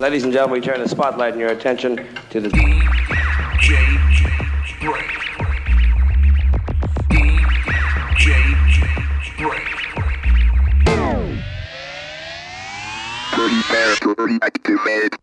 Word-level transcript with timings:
Ladies 0.00 0.22
and 0.22 0.32
gentlemen, 0.32 0.60
we 0.60 0.64
turn 0.64 0.78
the 0.78 0.88
spotlight 0.88 1.32
and 1.32 1.40
your 1.40 1.50
attention 1.50 1.96
to 2.30 2.40
the 2.40 2.48
DJ 2.50 3.74
Break. 4.80 5.10
DJ 7.10 8.30
Break. 9.38 9.66
Dirty 13.34 13.60
fast, 13.62 14.02
dirty 14.02 14.38
activate. 14.40 15.18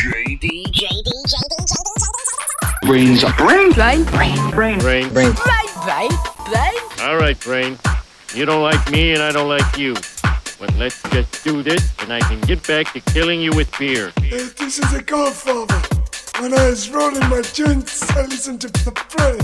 DJ 0.00 0.40
DJ, 0.40 0.64
DJ, 0.64 0.88
DJ, 1.04 1.44
DJ. 1.68 2.86
Brains 2.86 3.22
up. 3.22 3.36
Brain, 3.36 3.70
Brain. 3.72 4.04
brain, 4.06 4.50
Brain. 4.50 4.78
brain, 4.78 5.10
brain, 5.10 5.30
brain. 5.84 6.10
All 7.02 7.18
right, 7.18 7.38
Brain. 7.40 7.76
You 8.34 8.46
don't 8.46 8.62
like 8.62 8.90
me 8.90 9.12
and 9.12 9.22
I 9.22 9.30
don't 9.30 9.50
like 9.50 9.76
you. 9.76 9.94
But 10.60 10.76
let's 10.76 11.00
just 11.04 11.42
do 11.42 11.62
this 11.62 11.90
and 12.00 12.12
I 12.12 12.20
can 12.20 12.38
get 12.42 12.66
back 12.66 12.92
to 12.92 13.00
killing 13.12 13.40
you 13.40 13.50
with 13.56 13.70
beer. 13.78 14.12
This 14.20 14.78
is 14.78 14.92
a 14.92 15.00
godfather. 15.02 15.80
When 16.38 16.52
I 16.52 16.68
was 16.68 16.90
rolling 16.90 17.26
my 17.30 17.40
joints, 17.40 18.02
I 18.10 18.26
listened 18.26 18.60
to 18.60 18.68
the 18.68 18.92
brain. 19.16 19.40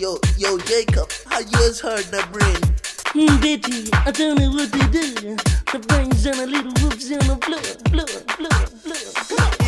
Yo, 0.00 0.18
yo, 0.36 0.58
Jacob, 0.58 1.08
how 1.26 1.38
yours 1.38 1.80
heard 1.80 2.04
the 2.06 2.26
brain? 2.32 2.74
Mm, 3.14 3.40
Betty, 3.40 3.90
I 3.92 4.10
don't 4.10 4.40
know 4.40 4.50
what 4.50 4.72
to 4.72 4.88
do. 4.90 5.36
The 5.70 5.78
brains 5.86 6.26
and 6.26 6.40
a 6.40 6.46
little 6.46 6.72
whoops 6.82 7.08
and 7.12 7.30
a 7.30 7.36
blood, 7.36 7.92
blood, 7.92 8.26
blood, 8.36 8.70
blood. 9.28 9.63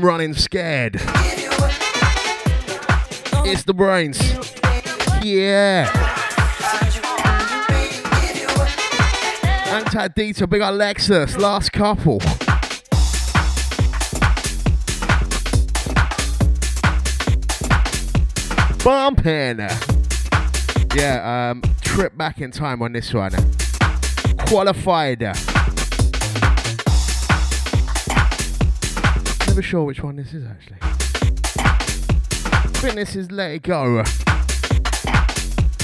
Them 0.00 0.08
running 0.08 0.32
scared. 0.32 0.94
It's 3.44 3.64
the 3.64 3.74
Brainz. 3.74 4.18
Yeah. 5.22 5.90
Antadita, 9.66 10.48
big 10.48 10.62
Alexis, 10.62 11.36
last 11.36 11.72
couple. 11.72 12.18
Bumping. 18.82 19.58
Yeah, 20.96 21.50
um, 21.50 21.62
trip 21.82 22.16
back 22.16 22.40
in 22.40 22.52
time 22.52 22.80
on 22.80 22.94
this 22.94 23.12
one. 23.12 23.32
Qualified. 24.46 25.36
Never 29.60 29.68
sure 29.68 29.84
which 29.84 30.02
one 30.02 30.16
this 30.16 30.32
is 30.32 30.46
actually. 30.46 30.78
I 32.82 33.14
is 33.14 33.30
Let 33.30 33.50
It 33.50 33.62
Go. 33.62 33.98
Off 33.98 34.10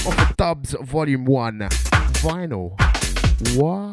of 0.07 0.35
Dubs 0.35 0.75
Volume 0.81 1.25
1. 1.25 1.59
Vinyl. 1.59 2.71
What? 3.55 3.86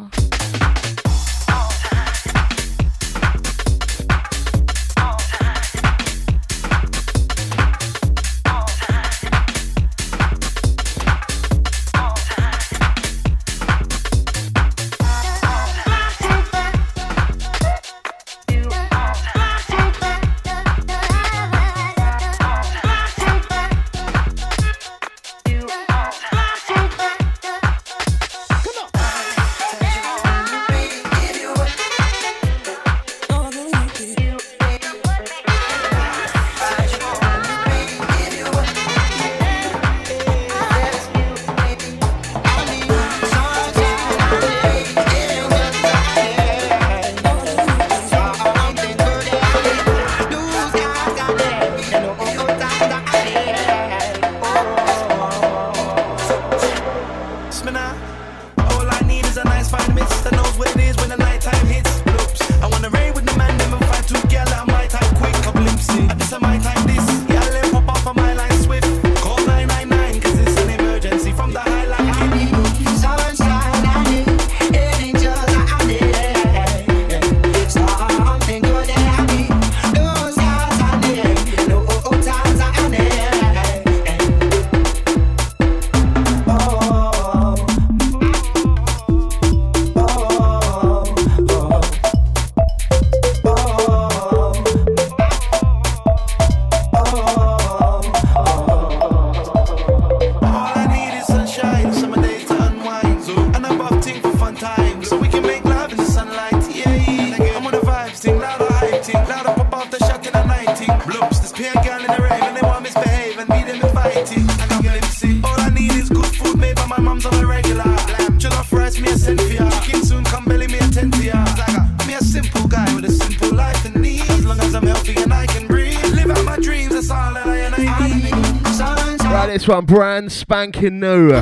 Spanking 130.44 131.00
new. 131.00 131.40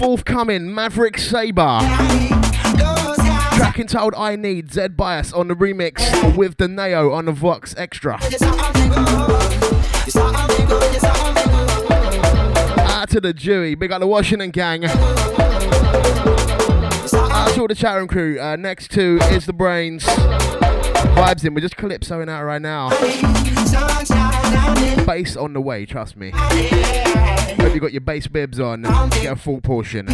Forthcoming, 0.00 0.74
Maverick 0.74 1.16
Sabre. 1.16 1.78
Track 3.54 3.78
entitled 3.78 4.14
I 4.16 4.34
Need, 4.34 4.72
Zed 4.72 4.96
Bias 4.96 5.32
on 5.32 5.46
the 5.46 5.54
remix 5.54 6.36
with 6.36 6.56
the 6.56 6.66
Neo 6.66 7.12
on 7.12 7.26
the 7.26 7.32
Vox 7.32 7.72
Extra. 7.78 8.14
Out 12.90 13.10
to 13.10 13.20
the 13.20 13.32
Dewey, 13.32 13.76
big 13.76 13.92
up 13.92 14.00
the 14.00 14.08
Washington 14.08 14.50
gang. 14.50 14.84
Out 14.84 14.96
to 17.54 17.60
all 17.60 17.68
the 17.68 17.76
chat 17.76 17.94
room 17.96 18.08
crew. 18.08 18.40
Uh, 18.40 18.56
next 18.56 18.90
two 18.90 19.20
is 19.30 19.46
the 19.46 19.54
Brainz. 19.54 20.02
Vibes 21.14 21.44
in, 21.44 21.54
we're 21.54 21.60
just 21.60 21.76
calypsoing 21.76 22.28
out 22.28 22.42
right 22.42 22.60
now. 22.60 22.88
Bass 25.06 25.36
on 25.36 25.52
the 25.52 25.60
way, 25.60 25.86
trust 25.86 26.16
me. 26.16 26.30
Hope 26.34 27.74
you 27.74 27.80
got 27.80 27.92
your 27.92 28.00
bass 28.00 28.26
bibs 28.26 28.60
on. 28.60 28.82
Get 28.82 29.32
a 29.32 29.36
full 29.36 29.60
portion. 29.60 30.06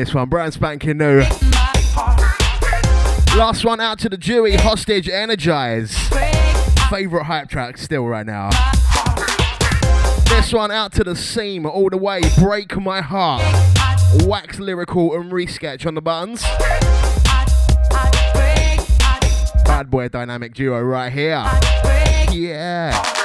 This 0.00 0.14
one, 0.14 0.30
brand 0.30 0.54
spanking 0.54 0.96
new. 0.96 1.20
Last 3.36 3.64
one 3.66 3.80
out 3.80 3.98
to 3.98 4.08
the 4.08 4.16
Dewey, 4.16 4.56
Hostage 4.56 5.10
Energize. 5.10 5.94
Favorite 6.88 7.24
hype 7.24 7.50
track 7.50 7.76
still 7.76 8.06
right 8.06 8.24
now. 8.24 8.48
This 10.24 10.54
one 10.54 10.70
out 10.70 10.92
to 10.94 11.04
the 11.04 11.14
seam 11.14 11.66
all 11.66 11.90
the 11.90 11.98
way, 11.98 12.22
Break 12.38 12.78
My 12.78 13.02
Heart. 13.02 13.42
Wax 14.24 14.58
lyrical 14.58 15.14
and 15.14 15.30
resketch 15.30 15.86
on 15.86 15.94
the 15.94 16.00
buttons. 16.02 16.42
bad 19.66 19.90
boy 19.90 20.08
dynamic 20.08 20.54
duo 20.54 20.80
right 20.80 21.12
here. 21.12 21.44
Yeah. 22.32 23.19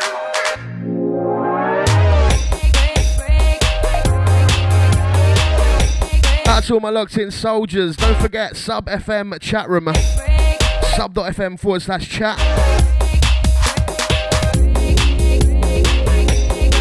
That's 6.66 6.72
all 6.72 6.80
my 6.80 6.90
locked 6.90 7.16
in 7.20 7.30
soldiers. 7.30 7.96
Don't 7.96 8.20
forget 8.20 8.58
sub 8.58 8.88
FM 8.88 9.40
chat 9.40 9.70
room. 9.70 9.86
Sub.fm 10.96 11.60
forward 11.60 11.84
slash 11.84 12.10
chat. 12.10 12.40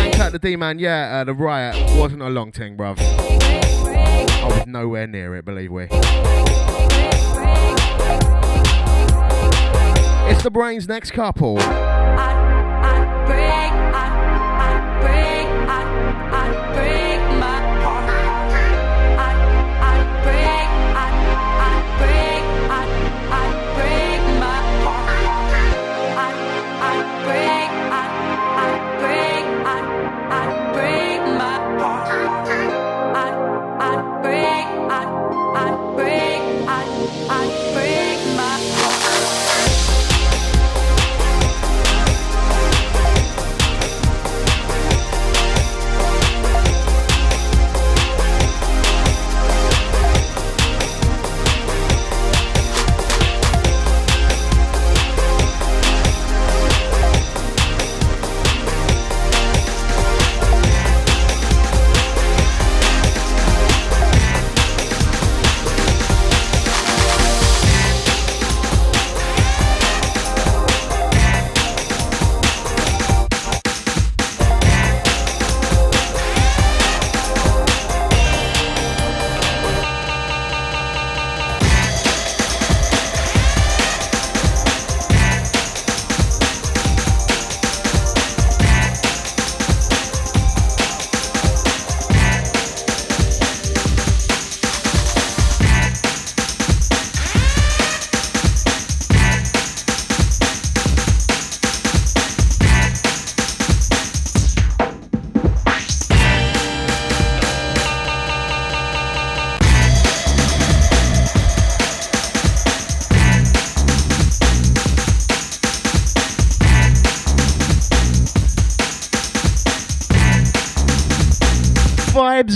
And 0.01 0.15
cut 0.15 0.33
the 0.33 0.39
D 0.39 0.57
man, 0.57 0.79
yeah, 0.79 1.21
uh, 1.21 1.25
the 1.25 1.35
riot 1.35 1.77
wasn't 1.99 2.23
a 2.23 2.31
long 2.31 2.51
thing, 2.51 2.79
bruv. 2.79 2.97
I 2.99 4.47
was 4.47 4.67
nowhere 4.67 5.07
near 5.07 5.37
it, 5.37 5.45
believe 5.45 5.71
we. 5.71 5.83
It's 5.83 5.93
the 10.43 10.51
Brainz 10.51 10.89
next 10.89 11.11
couple. 11.11 11.59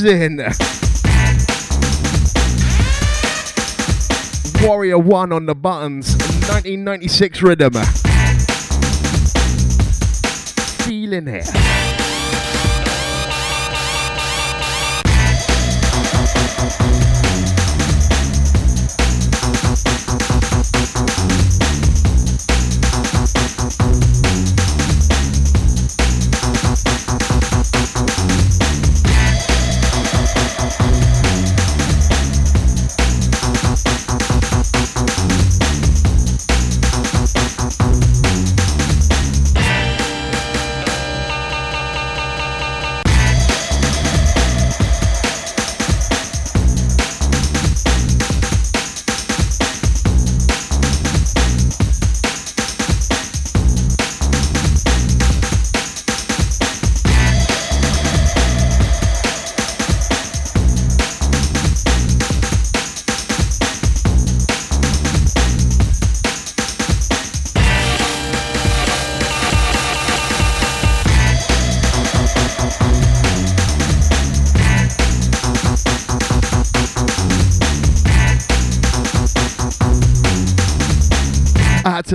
In. 0.04 0.38
Warrior 4.62 4.98
1 4.98 5.32
on 5.32 5.46
the 5.46 5.54
buttons, 5.54 6.16
1996 6.16 7.42
rhythm. 7.42 7.72
Feeling 10.84 11.28
it. 11.28 11.57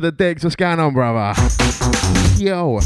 The 0.03 0.12
digs. 0.12 0.43
What's 0.43 0.55
going 0.55 0.79
on, 0.79 0.93
brother? 0.93 1.33
Yo. 2.38 2.79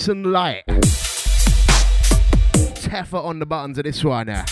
Darkness 0.00 0.08
and 0.08 0.32
Light. 0.32 0.64
Teffer 2.80 3.22
on 3.22 3.38
the 3.38 3.44
buttons 3.44 3.76
of 3.76 3.84
this 3.84 4.02
one. 4.02 4.30
Uh. 4.30 4.46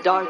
Star, 0.00 0.29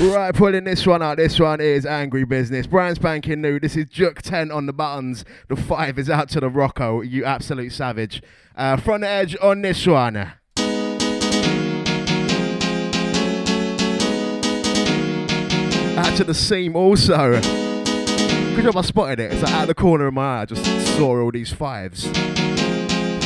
Right, 0.00 0.34
pulling 0.34 0.64
this 0.64 0.86
one 0.86 1.02
out. 1.02 1.18
This 1.18 1.38
one 1.38 1.60
is 1.60 1.84
Angry 1.84 2.24
Business. 2.24 2.66
Brand 2.66 2.96
spanking 2.96 3.42
new. 3.42 3.60
This 3.60 3.76
is 3.76 3.84
Juk 3.84 4.22
10 4.22 4.50
on 4.50 4.64
the 4.64 4.72
buttons. 4.72 5.26
The 5.48 5.56
5 5.56 5.98
is 5.98 6.08
out 6.08 6.30
to 6.30 6.40
the 6.40 6.48
Rocco. 6.48 7.02
You 7.02 7.26
absolute 7.26 7.70
savage. 7.70 8.22
Uh, 8.56 8.78
front 8.78 9.04
edge 9.04 9.36
on 9.42 9.60
this 9.60 9.86
one. 9.86 10.16
Out 10.16 10.32
to 16.16 16.24
the 16.24 16.34
seam 16.34 16.74
also. 16.74 17.38
Good 17.42 18.64
job 18.64 18.78
I 18.78 18.80
spotted 18.80 19.20
it. 19.20 19.32
It's 19.34 19.42
like 19.42 19.52
out 19.52 19.62
of 19.62 19.68
the 19.68 19.74
corner 19.74 20.06
of 20.06 20.14
my 20.14 20.38
eye. 20.38 20.40
I 20.40 20.44
just 20.46 20.64
saw 20.96 21.20
all 21.20 21.30
these 21.30 21.52
fives. 21.52 22.10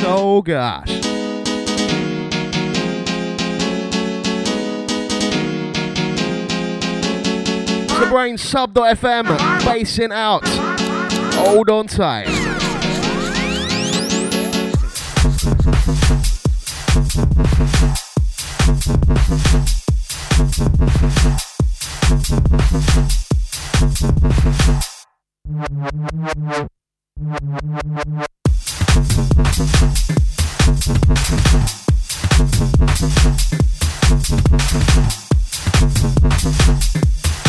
Oh 0.05 0.43
gosh. 0.45 1.14
The 8.01 8.07
brain 8.11 8.37
sub.fm, 8.37 9.65
basing 9.65 10.13
out. 10.13 10.47
Hold 11.35 11.71
on 11.71 11.87
tight. 11.87 12.29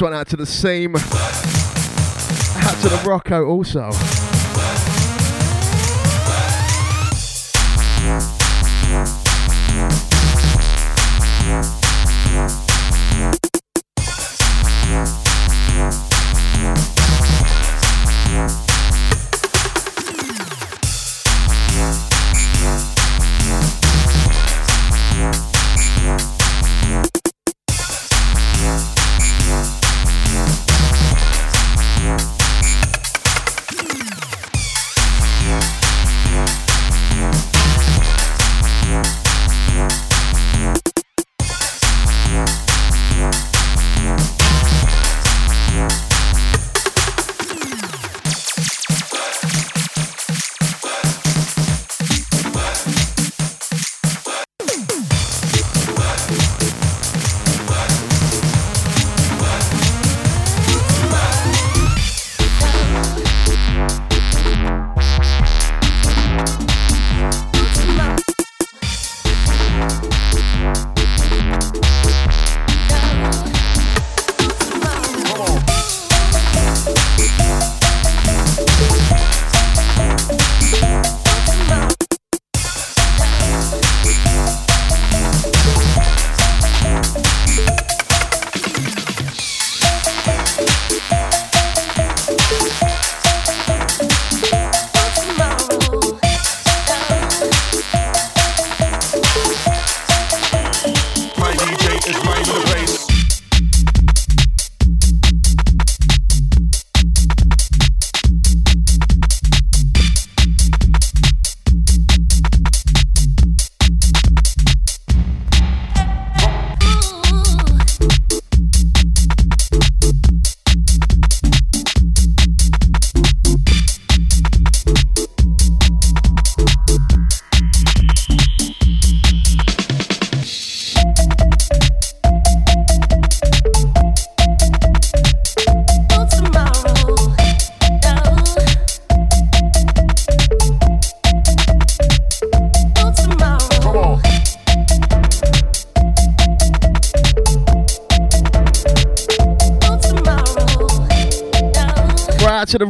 One 0.00 0.14
out 0.14 0.28
to 0.28 0.36
the 0.36 0.46
seam. 0.46 0.96
Out 0.96 1.02
to 2.80 2.88
the 2.88 3.02
Rocco 3.04 3.44
also. 3.44 4.29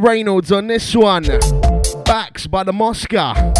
Reynolds 0.01 0.51
on 0.51 0.67
this 0.67 0.97
one. 0.97 1.25
Backs 2.05 2.47
by 2.47 2.65
the 2.65 2.73
Mosca. 2.73 3.60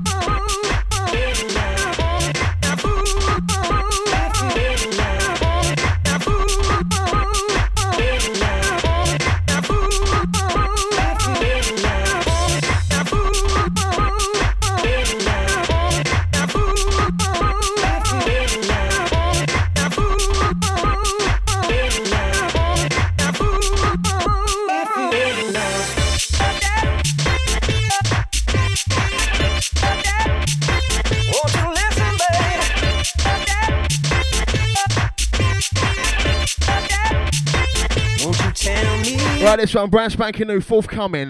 This 39.71 39.79
one, 39.79 39.89
brand 39.89 40.11
spanking 40.11 40.47
new, 40.47 40.59
forthcoming. 40.59 41.29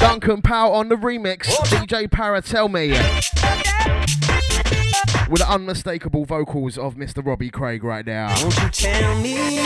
Duncan 0.00 0.42
Powell 0.42 0.72
on 0.72 0.88
the 0.88 0.96
remix. 0.96 1.42
DJ 1.66 2.10
Para, 2.10 2.42
tell 2.42 2.68
me. 2.68 2.88
With 5.30 5.40
the 5.42 5.46
unmistakable 5.48 6.24
vocals 6.24 6.76
of 6.76 6.96
Mr. 6.96 7.24
Robbie 7.24 7.50
Craig 7.50 7.84
right 7.84 8.04
now. 8.04 8.34
Won't 8.42 8.56
you 8.56 8.68
tell 8.70 9.20
me? 9.20 9.58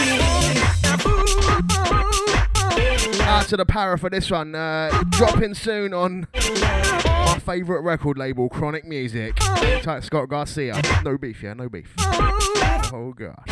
Out 3.23 3.47
to 3.47 3.57
the 3.57 3.65
Para 3.67 3.99
for 3.99 4.11
this 4.11 4.31
one. 4.31 4.55
Uh, 4.55 4.91
dropping 5.09 5.55
soon 5.55 5.95
on 5.95 6.27
my 6.35 7.41
favourite 7.43 7.83
record 7.83 8.19
label, 8.19 8.51
Chronic 8.51 8.85
Music. 8.85 9.37
Tight 9.37 10.05
Scott 10.05 10.29
Garcia. 10.29 10.83
No 11.03 11.17
beef, 11.17 11.43
yeah, 11.43 11.55
no 11.55 11.71
beef. 11.71 11.95
Oh, 11.99 13.15
God. 13.17 13.43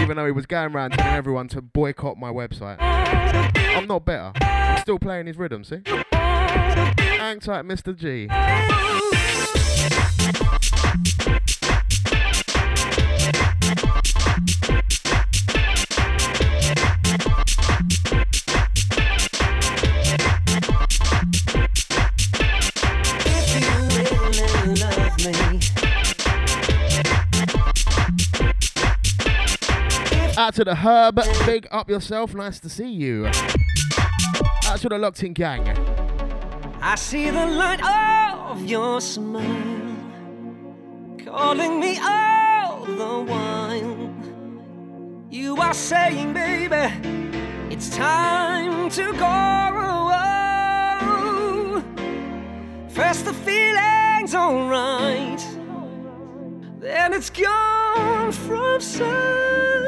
Even 0.00 0.16
though 0.16 0.26
he 0.26 0.32
was 0.32 0.46
going 0.46 0.74
around 0.74 0.92
telling 0.92 1.14
everyone 1.14 1.48
to 1.48 1.62
boycott 1.62 2.18
my 2.18 2.30
website. 2.30 2.76
I'm 2.80 3.86
not 3.86 4.04
better. 4.04 4.32
I'm 4.40 4.80
still 4.80 4.98
playing 4.98 5.26
his 5.26 5.36
rhythm, 5.36 5.64
see? 5.64 5.80
Hang 6.12 7.40
tight, 7.40 7.64
Mr. 7.64 7.96
G. 7.96 8.28
Out 30.46 30.54
to 30.54 30.62
the 30.62 30.76
Herb, 30.76 31.16
big 31.44 31.66
up 31.72 31.90
yourself, 31.90 32.32
nice 32.32 32.60
to 32.60 32.68
see 32.68 32.88
you. 32.88 33.26
Out 33.26 34.78
to 34.78 34.88
the 34.88 34.96
Locked 34.96 35.24
In 35.24 35.32
Gang. 35.32 35.66
I 36.80 36.94
see 36.94 37.30
the 37.30 37.46
light 37.48 37.84
of 37.84 38.64
your 38.64 39.00
smile 39.00 39.96
calling 41.24 41.80
me 41.80 41.98
all 42.00 42.84
the 42.84 43.32
while. 43.32 44.14
You 45.32 45.56
are 45.56 45.74
saying, 45.74 46.32
baby, 46.32 46.94
it's 47.68 47.90
time 47.96 48.88
to 48.90 49.12
go. 49.14 49.62
First 52.88 53.24
the 53.24 53.34
feeling's 53.34 54.32
alright, 54.32 55.44
then 56.78 57.12
it's 57.14 57.30
gone 57.30 58.30
from 58.30 58.80
sight. 58.80 59.85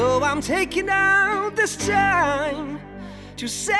So 0.00 0.22
I'm 0.22 0.40
taking 0.40 0.88
out 0.88 1.54
this 1.54 1.76
time 1.76 2.80
to 3.36 3.46
say 3.46 3.76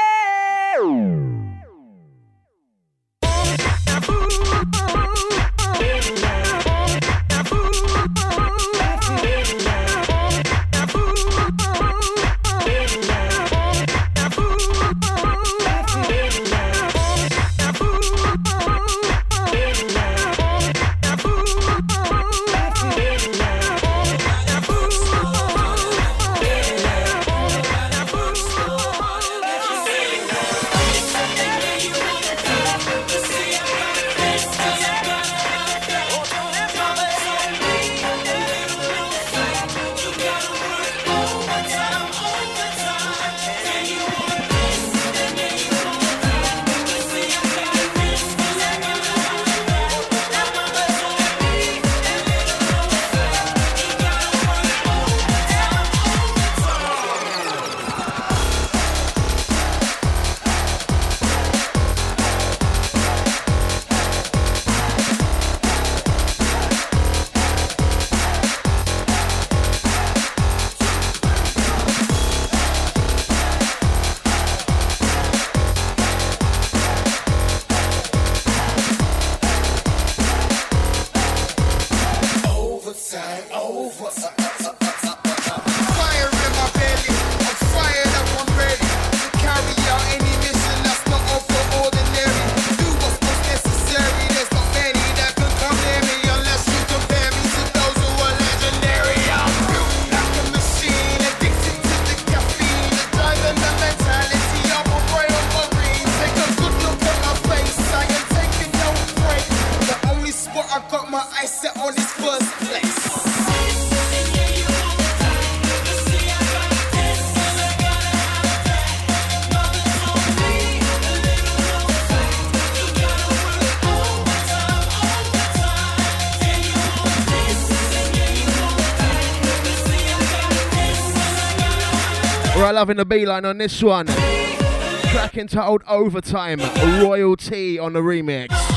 loving 132.80 132.96
the 132.96 133.04
beeline 133.04 133.44
on 133.44 133.58
this 133.58 133.82
one. 133.82 134.06
Track 134.06 135.36
old 135.54 135.82
Overtime, 135.86 136.60
Royal-T 137.02 137.78
on 137.78 137.92
the 137.92 138.00
remix. 138.00 138.69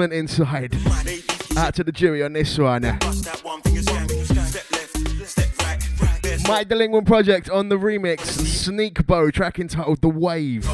movement 0.00 0.12
inside. 0.14 0.74
Out 1.58 1.74
to 1.74 1.84
the 1.84 1.92
jury 1.92 2.22
on 2.22 2.32
this 2.32 2.56
one. 2.58 2.82
Mike 6.48 6.68
Delinquent 6.68 7.06
Project 7.06 7.50
on 7.50 7.68
the 7.68 7.76
remix. 7.76 8.20
Sneakbo, 8.20 9.30
track 9.30 9.58
entitled 9.58 10.00
The 10.00 10.08
Wave. 10.08 10.66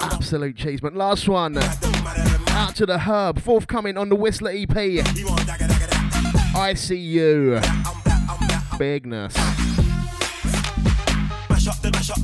Absolute 0.00 0.56
cheese, 0.56 0.80
but 0.80 0.94
last 0.94 1.28
one. 1.28 1.56
Out 2.48 2.76
to 2.76 2.84
the 2.84 2.98
Herb, 2.98 3.40
forthcoming 3.40 3.96
on 3.96 4.10
the 4.10 4.16
Whistler 4.16 4.50
EP. 4.50 4.76
I 6.54 6.74
see 6.74 6.98
you. 6.98 7.58
Bigness. 8.78 9.34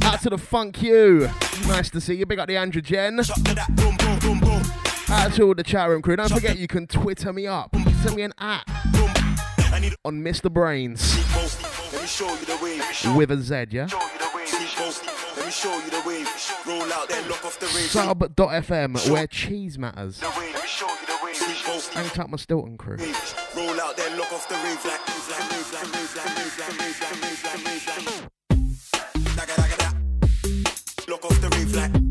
Out 0.02 0.20
to 0.22 0.30
the 0.30 0.38
Funk 0.38 0.82
You. 0.82 1.30
Nice 1.68 1.90
to 1.90 2.00
see 2.00 2.14
you. 2.14 2.26
Big 2.26 2.38
up 2.38 2.48
the 2.48 2.56
Andrew 2.56 2.82
Jen. 2.82 3.20
Out 3.20 3.26
to 5.34 5.42
all 5.42 5.54
the 5.54 5.64
chat 5.64 5.88
room 5.88 6.02
crew. 6.02 6.16
Don't 6.16 6.30
forget 6.30 6.58
you 6.58 6.66
can 6.66 6.86
Twitter 6.86 7.32
me 7.32 7.46
up. 7.46 7.74
Send 8.02 8.16
me 8.16 8.22
an 8.22 8.32
at 8.38 8.64
on 10.04 10.22
Mr. 10.22 10.52
Brainz. 10.52 11.16
With 13.16 13.30
a 13.30 13.40
Z, 13.40 13.66
yeah? 13.70 13.88
show 15.50 15.76
you 15.78 15.90
the. 15.90 16.00
Roll 16.66 16.92
out 16.92 17.11
lock 17.28 17.44
off 17.44 17.58
the. 17.58 17.66
Sub.fm, 17.66 19.11
where 19.11 19.26
cheese 19.26 19.78
matters. 19.78 20.20
Thanks 21.92 22.18
out 22.18 22.30
my 22.30 22.36
Stilton 22.36 22.78
crew. 22.78 22.96
Roll 23.56 23.80
out 23.80 23.96
lock 31.11 31.24
off 31.24 31.40
the 31.40 31.48
roof 31.48 31.74
like. 31.74 32.09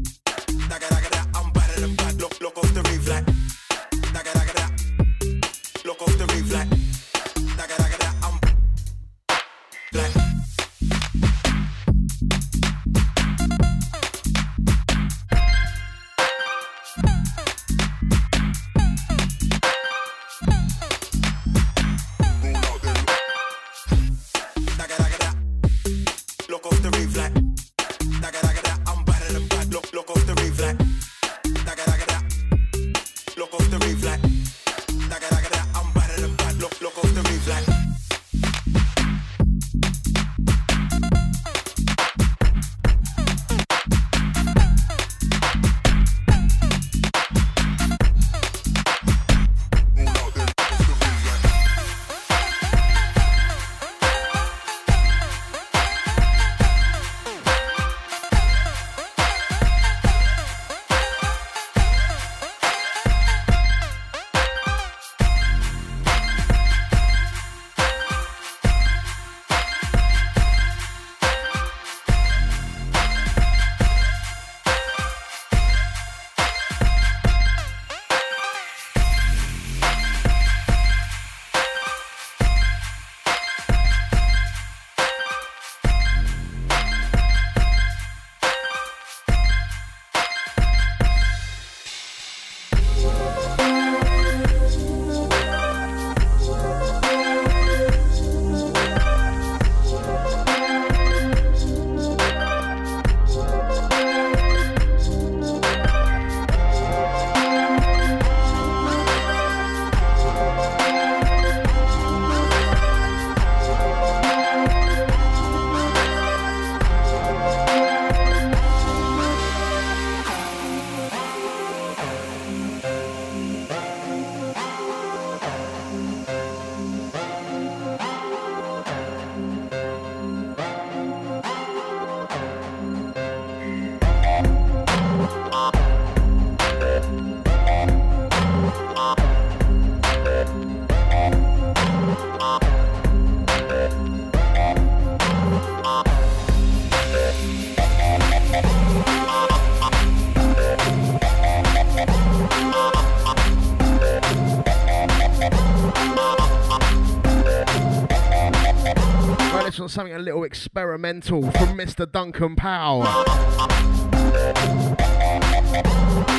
little 160.29 160.43
experimental 160.43 161.41
from 161.41 161.75
Mr. 161.75 162.09
Duncan 162.09 162.55
Powell. 162.55 163.03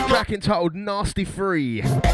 Track 0.06 0.30
entitled 0.30 0.76
Nasty 0.76 1.24
Free. 1.24 1.80
Don't 1.80 2.04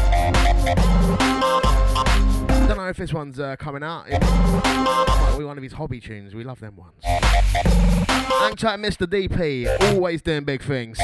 know 2.77 2.87
if 2.87 2.97
this 2.97 3.13
one's 3.13 3.39
uh, 3.39 3.57
coming 3.57 3.83
out. 3.83 4.07
We 5.37 5.45
one 5.45 5.57
of 5.57 5.63
his 5.63 5.73
hobby 5.73 5.99
tunes. 5.99 6.33
We 6.33 6.43
love 6.43 6.59
them 6.59 6.77
ones. 6.77 6.95
Thanks, 7.03 8.63
tight, 8.63 8.79
Mr. 8.79 9.05
DP. 9.05 9.93
Always 9.93 10.23
doing 10.23 10.45
big 10.45 10.63
things. 10.63 10.97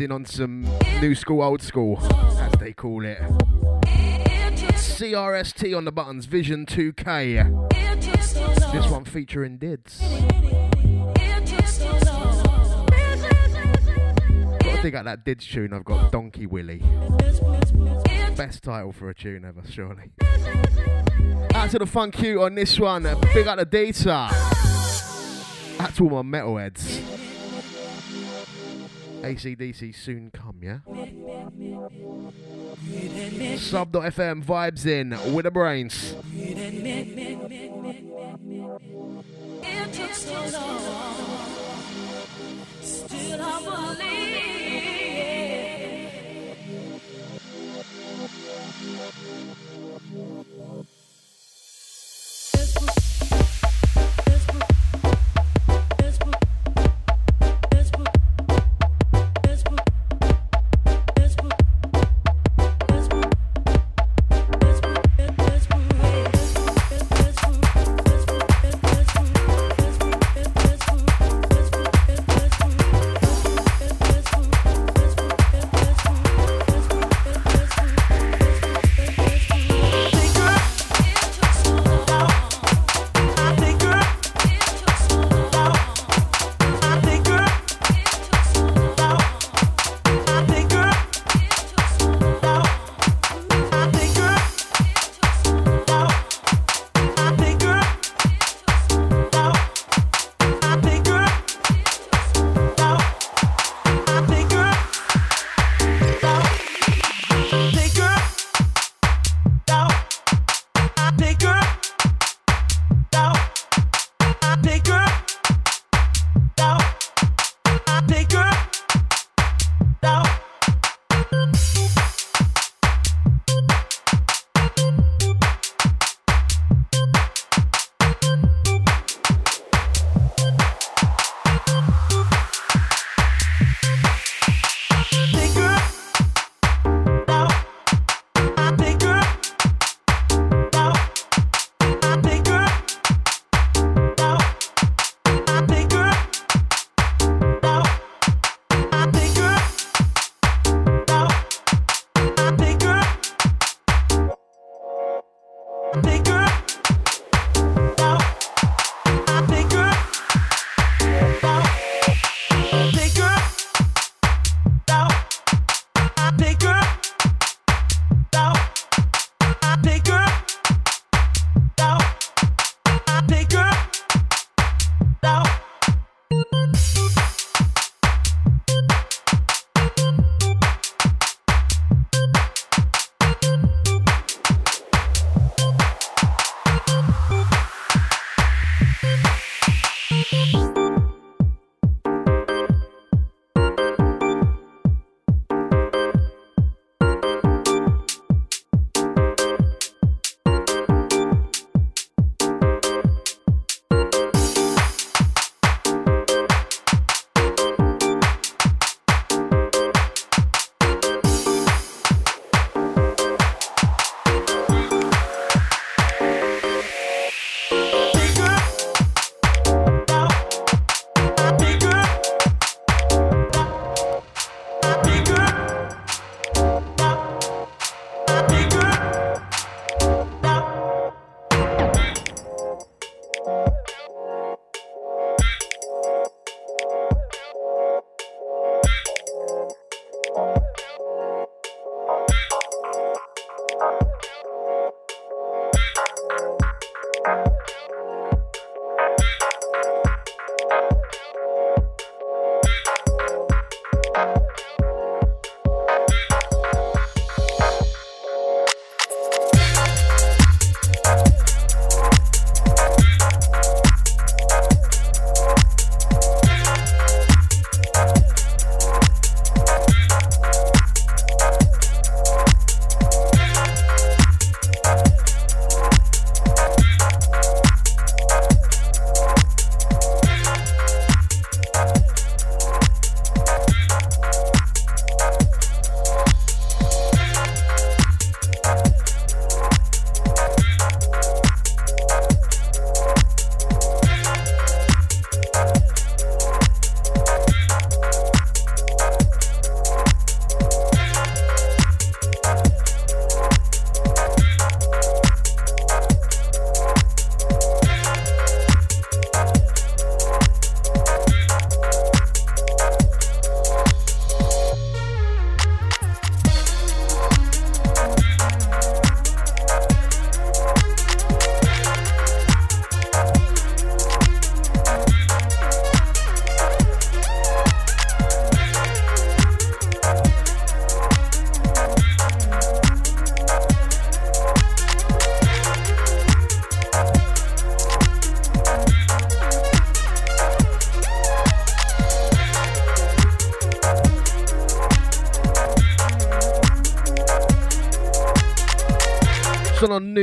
In 0.00 0.12
on 0.12 0.24
some 0.26 0.64
new 1.00 1.14
school, 1.16 1.42
old 1.42 1.60
school, 1.60 1.98
as 2.40 2.52
they 2.60 2.72
call 2.72 3.04
it. 3.04 3.18
CRST 4.76 5.76
on 5.76 5.86
the 5.86 5.90
buttons, 5.90 6.26
Vision 6.26 6.66
2K. 6.66 7.42
This 8.72 8.88
one 8.88 9.04
featuring 9.04 9.58
Dids. 9.58 9.98
Gotta 14.60 14.82
dig 14.82 14.94
out 14.94 15.04
that 15.06 15.24
Dids 15.24 15.44
tune, 15.44 15.72
I've 15.72 15.84
got 15.84 16.12
Donkey 16.12 16.46
Willie. 16.46 16.82
Best 18.36 18.62
title 18.62 18.92
for 18.92 19.10
a 19.10 19.14
tune 19.14 19.44
ever, 19.44 19.62
surely. 19.68 20.12
Out 21.54 21.70
to 21.70 21.78
the 21.80 21.86
fun 21.86 22.12
cute 22.12 22.38
on 22.40 22.54
this 22.54 22.78
one, 22.78 23.02
big 23.34 23.48
up 23.48 23.58
the 23.58 23.64
data. 23.64 24.28
To 25.94 26.04
all 26.04 26.22
my 26.22 26.38
metalheads. 26.38 26.87
ACDC 29.34 29.94
soon 29.94 30.30
come, 30.30 30.60
yeah? 30.62 30.78
Sub.fm 33.56 34.44
vibes 34.44 34.86
in 34.86 35.10
with 35.34 35.44
the 35.44 35.50
Brainz. 35.50 36.07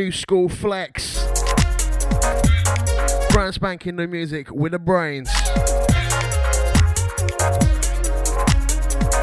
New 0.06 0.12
school 0.12 0.48
flex. 0.48 1.26
Brand 3.32 3.56
spanking 3.56 3.96
new 3.96 4.06
music 4.06 4.52
with 4.52 4.74
the 4.74 4.78
Brainz. 4.78 5.32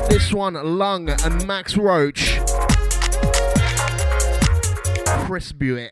This 0.08 0.32
one, 0.32 0.54
Lung 0.54 1.08
and 1.08 1.46
Max 1.46 1.76
Roach. 1.76 2.40
Chris 5.24 5.52
Buick. 5.52 5.91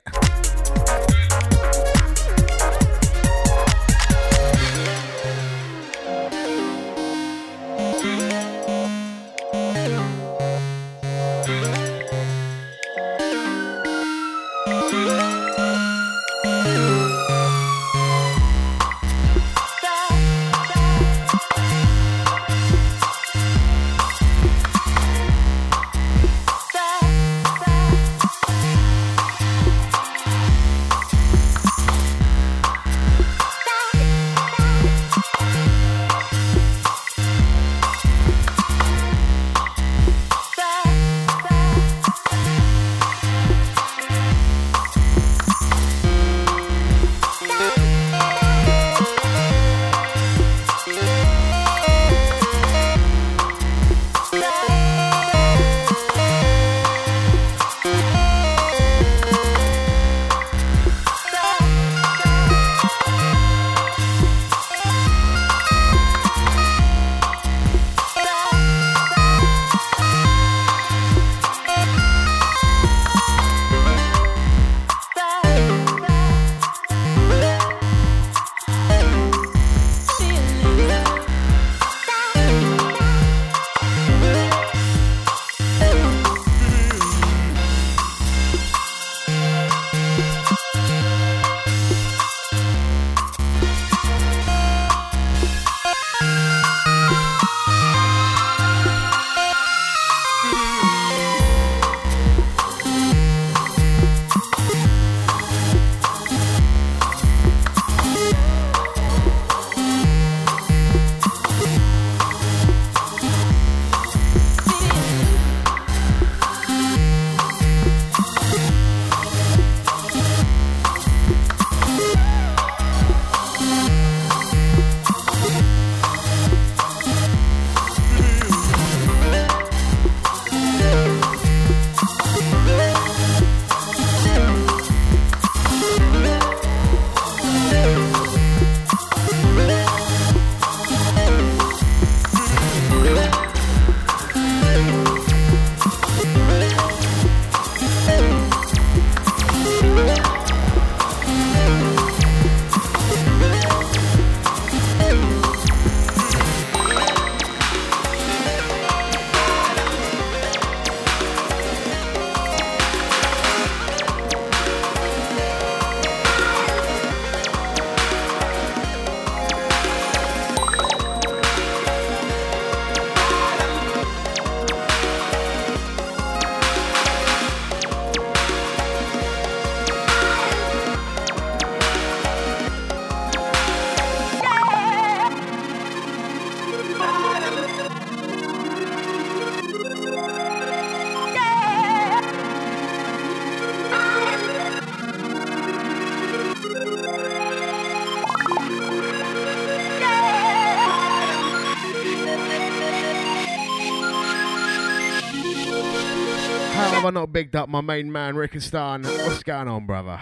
Bigged 207.31 207.55
up 207.55 207.69
my 207.69 207.81
main 207.81 208.11
man, 208.11 208.35
Rick 208.35 208.53
Rickistan? 208.53 209.05
What's 209.05 209.45
going 209.45 209.69
on, 209.69 209.87
brother? 209.87 210.19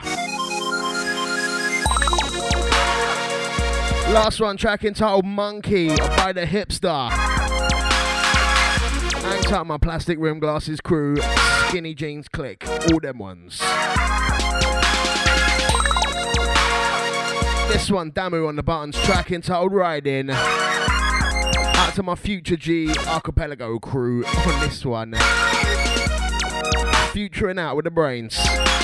Last 4.12 4.40
one, 4.40 4.58
track 4.58 4.84
entitled 4.84 5.24
Monkey 5.24 5.88
by 5.96 6.32
the 6.34 6.42
Hipster. 6.42 7.10
Hanged 9.22 9.52
out 9.52 9.66
my 9.66 9.78
plastic 9.78 10.18
rim 10.18 10.38
glasses 10.38 10.82
crew, 10.82 11.16
skinny 11.68 11.94
jeans 11.94 12.28
click, 12.28 12.68
all 12.68 13.00
them 13.00 13.18
ones. 13.18 13.58
This 17.68 17.90
one, 17.90 18.12
Damu 18.12 18.48
on 18.48 18.56
the 18.56 18.62
buttons, 18.62 19.00
track 19.02 19.30
entitled 19.30 19.72
Riding. 19.72 20.30
Out 20.30 21.94
to 21.94 22.02
my 22.02 22.16
future 22.16 22.56
G 22.56 22.92
archipelago 23.06 23.78
crew 23.78 24.26
on 24.26 24.60
this 24.60 24.84
one. 24.84 25.14
Futuring 27.18 27.58
out 27.58 27.74
with 27.74 27.84
the 27.84 27.90
Brainz. 27.90 28.77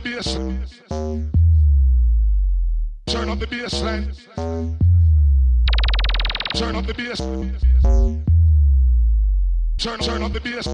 Bass. 0.00 0.34
Turn 3.06 3.28
up 3.28 3.38
the 3.38 3.46
bass 3.46 3.80
line. 3.82 4.12
Turn 6.54 6.74
up 6.76 6.86
the 6.86 6.94
bass. 6.94 7.18
Turn, 9.78 9.98
turn 10.00 10.22
up 10.22 10.32
the 10.32 10.40
bass. 10.40 10.64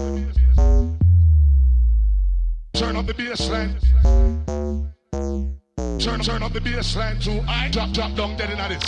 Turn 2.73 2.95
up 2.95 3.05
the 3.05 3.13
bass 3.13 3.49
line. 3.49 3.77
Turn, 5.99 6.21
turn 6.21 6.43
up 6.43 6.53
the 6.53 6.61
bass 6.61 6.95
line 6.95 7.19
to 7.19 7.43
I 7.47 7.69
drop, 7.69 7.91
drop 7.91 8.15
down 8.15 8.37
dead 8.37 8.49
in 8.49 8.57
this. 8.57 8.83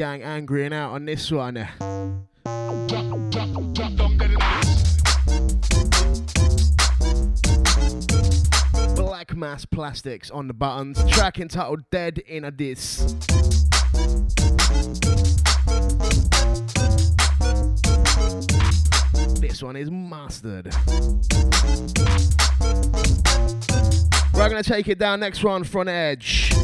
Gang, 0.00 0.22
angry 0.22 0.64
and 0.64 0.72
out 0.72 0.92
on 0.92 1.04
this 1.04 1.30
one. 1.30 1.68
Black 8.96 9.36
Mass 9.36 9.66
Plastics 9.66 10.30
on 10.30 10.48
the 10.48 10.54
buttons. 10.54 11.04
Track 11.10 11.38
entitled 11.38 11.82
Dead 11.90 12.16
in 12.16 12.46
a 12.46 12.50
Diss. 12.50 13.14
This 19.38 19.62
one 19.62 19.76
is 19.76 19.90
mastered. 19.90 20.74
We're 24.32 24.48
gonna 24.48 24.62
take 24.62 24.88
it 24.88 24.98
down. 24.98 25.20
Next 25.20 25.44
one, 25.44 25.62
front 25.62 25.90
edge. 25.90 26.54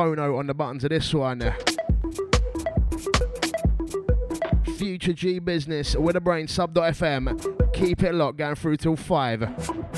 Phono 0.00 0.38
on 0.38 0.46
the 0.46 0.54
buttons 0.54 0.82
of 0.82 0.88
this 0.88 1.12
one. 1.12 1.54
Future 4.78 5.12
G 5.12 5.38
Business 5.38 5.94
with 5.94 6.16
a 6.16 6.20
brain 6.22 6.48
sub.fm. 6.48 7.74
Keep 7.74 8.04
it 8.04 8.14
locked, 8.14 8.38
going 8.38 8.54
through 8.54 8.78
till 8.78 8.96
5. 8.96 9.89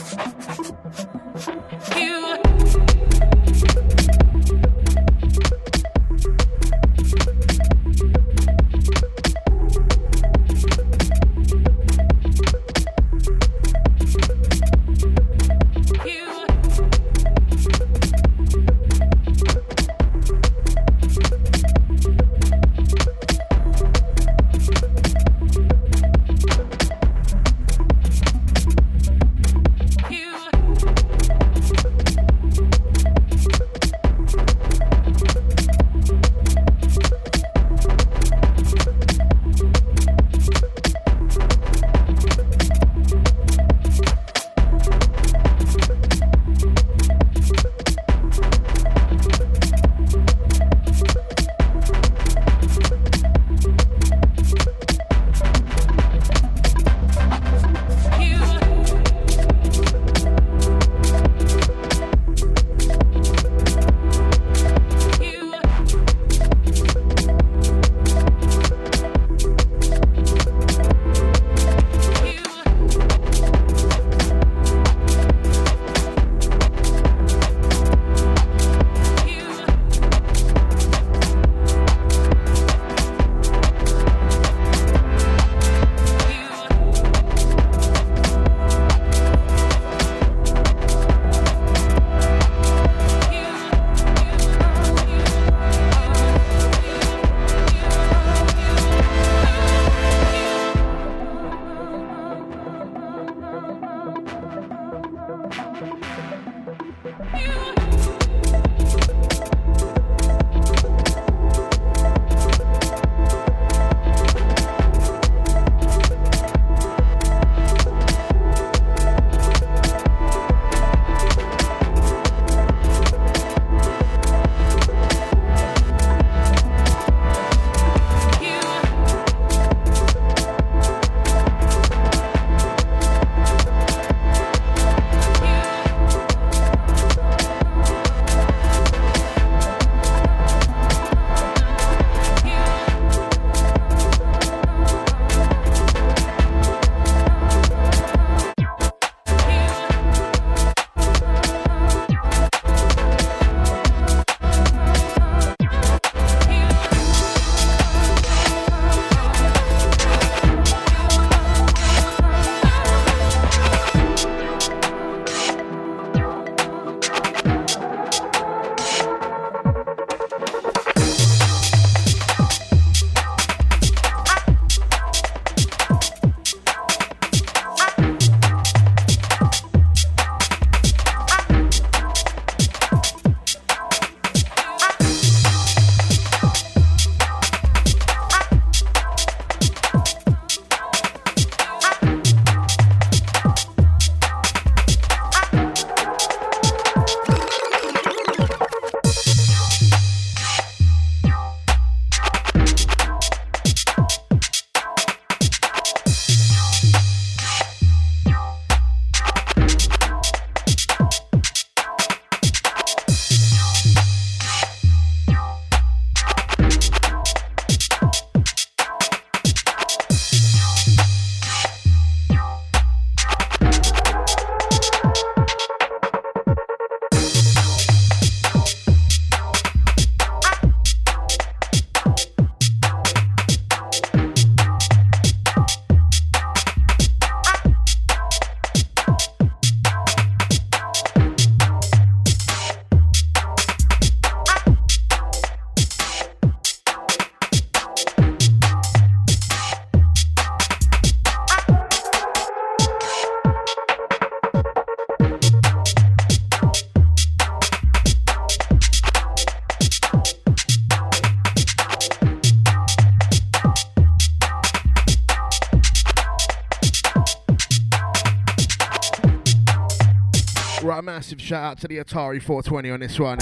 Massive 271.03 271.41
shout 271.41 271.65
out 271.65 271.79
to 271.81 271.89
the 271.89 271.99
Atari 271.99 272.41
420 272.41 272.91
on 272.91 273.01
this 273.01 273.19
one. 273.19 273.39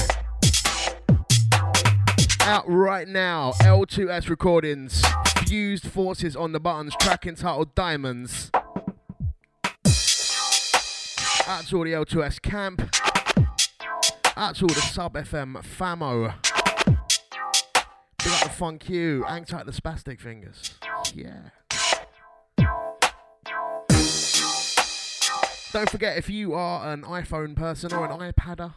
Out 2.43 2.65
right 2.67 3.07
now, 3.07 3.53
L2S 3.61 4.29
Recordings, 4.29 5.05
Fused 5.47 5.87
Forces 5.87 6.35
on 6.35 6.53
the 6.53 6.59
Buttons, 6.59 6.97
track 6.99 7.27
entitled 7.27 7.75
Diamonds. 7.75 8.51
Out 11.47 11.67
to 11.67 11.77
all 11.77 11.85
the 11.85 11.93
L2S 11.93 12.41
camp. 12.41 12.81
Out 14.37 14.57
to 14.57 14.63
all 14.65 14.69
the 14.69 14.81
Sub 14.93 15.15
FM 15.15 15.63
famo. 15.63 16.35
Big 18.19 18.33
up 18.33 18.43
the 18.43 18.49
Funk 18.49 18.89
You, 18.89 19.25
hang 19.29 19.45
tight 19.45 19.67
the 19.67 19.73
Spastic 19.73 20.19
Fingers. 20.21 20.75
Yeah. 21.15 21.51
Don't 25.73 25.89
forget 25.89 26.17
if 26.17 26.29
you 26.29 26.53
are 26.55 26.93
an 26.93 27.03
iPhone 27.03 27.55
person 27.55 27.95
or 27.95 28.05
an 28.05 28.19
iPadder, 28.19 28.73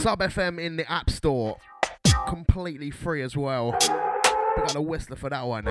Sub 0.00 0.20
FM 0.20 0.58
in 0.58 0.76
the 0.76 0.90
App 0.90 1.10
Store, 1.10 1.58
completely 2.26 2.90
free 2.90 3.20
as 3.20 3.36
well. 3.36 3.76
We 3.82 4.62
got 4.62 4.74
a 4.74 4.80
whistler 4.80 5.16
for 5.16 5.28
that 5.28 5.46
one. 5.46 5.66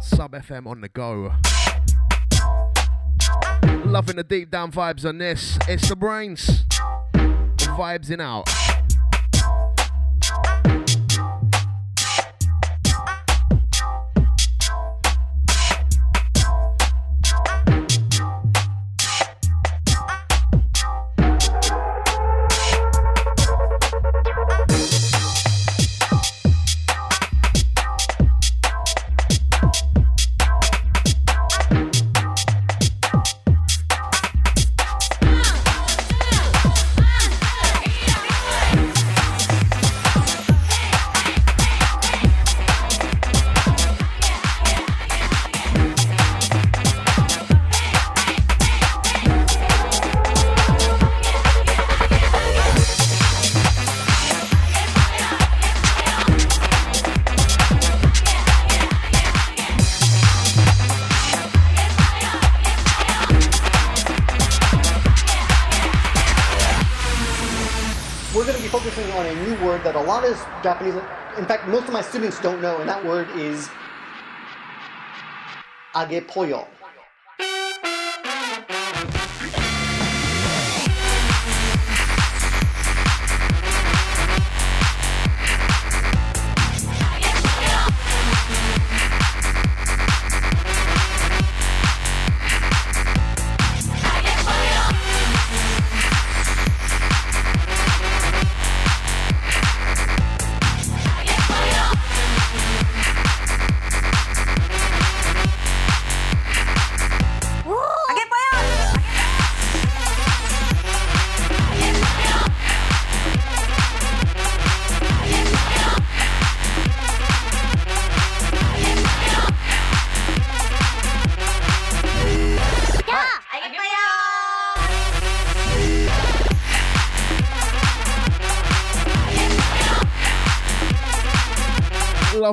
Sub 0.00 0.30
FM 0.32 0.68
on 0.68 0.82
the 0.82 0.88
go. 0.88 1.32
Loving 3.84 4.16
the 4.16 4.24
deep 4.24 4.52
down 4.52 4.70
vibes 4.70 5.04
on 5.04 5.18
this. 5.18 5.58
It's 5.66 5.88
the 5.88 5.96
Brainz. 5.96 6.64
Vibes 7.76 8.08
in 8.10 8.20
out. 8.20 8.48
Japanese, 70.68 70.96
in 71.38 71.46
fact, 71.46 71.66
most 71.66 71.84
of 71.84 71.94
my 71.94 72.02
students 72.02 72.38
don't 72.40 72.60
know, 72.60 72.80
and 72.80 72.88
that 72.90 73.02
word 73.02 73.26
is 73.30 73.70
agepoyo. 75.94 76.66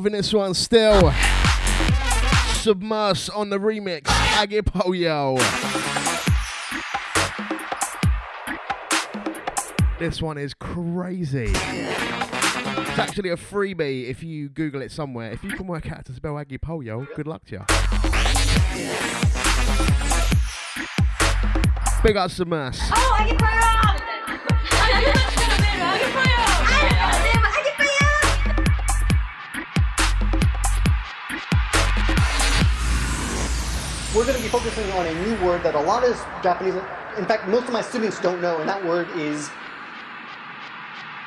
Loving 0.06 0.18
this 0.18 0.34
one 0.36 0.54
still. 0.54 1.12
Submerse 2.62 3.28
on 3.28 3.50
the 3.50 3.58
remix. 3.58 4.04
Agipoyo. 4.04 5.40
This 9.98 10.22
one 10.22 10.38
is 10.38 10.54
crazy. 10.54 11.46
It's 11.46 13.00
actually 13.00 13.30
a 13.30 13.36
freebie 13.36 14.08
if 14.08 14.22
you 14.22 14.50
Google 14.50 14.84
it 14.84 14.92
somewhere. 14.92 15.32
If 15.32 15.44
you 15.44 15.50
can 15.50 15.66
work 15.66 15.88
out 15.88 15.96
how 15.96 16.02
to 16.04 16.14
spell 16.14 16.36
Agipoyo, 16.36 17.08
good 17.16 17.26
luck 17.26 17.44
to 17.46 17.56
you. 17.56 17.62
Big 22.04 22.16
up 22.16 22.30
Submerse. 22.30 22.80
Oh, 22.94 23.18
Agipoyo! 23.18 23.62
We're 34.16 34.24
going 34.24 34.38
to 34.38 34.44
be 34.44 34.48
focusing 34.48 34.90
on 34.92 35.06
a 35.06 35.14
new 35.26 35.46
word 35.46 35.62
that 35.64 35.76
a 35.76 35.80
lot 35.82 36.06
of 36.06 36.16
Japanese, 36.42 36.76
in 37.18 37.26
fact, 37.26 37.50
most 37.50 37.66
of 37.66 37.74
my 37.74 37.82
students 37.82 38.18
don't 38.22 38.42
know, 38.42 38.60
and 38.60 38.70
that 38.70 38.82
word 38.86 39.10
is 39.10 39.50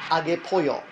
agepoyo. 0.09 0.83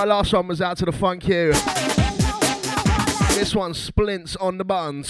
Right, 0.00 0.08
last 0.08 0.32
one 0.32 0.48
was 0.48 0.62
out 0.62 0.78
to 0.78 0.86
the 0.86 0.92
funk 0.92 1.28
you. 1.28 1.52
This 3.34 3.54
one, 3.54 3.74
Splints 3.74 4.34
on 4.36 4.56
the 4.56 4.64
buttons. 4.64 5.08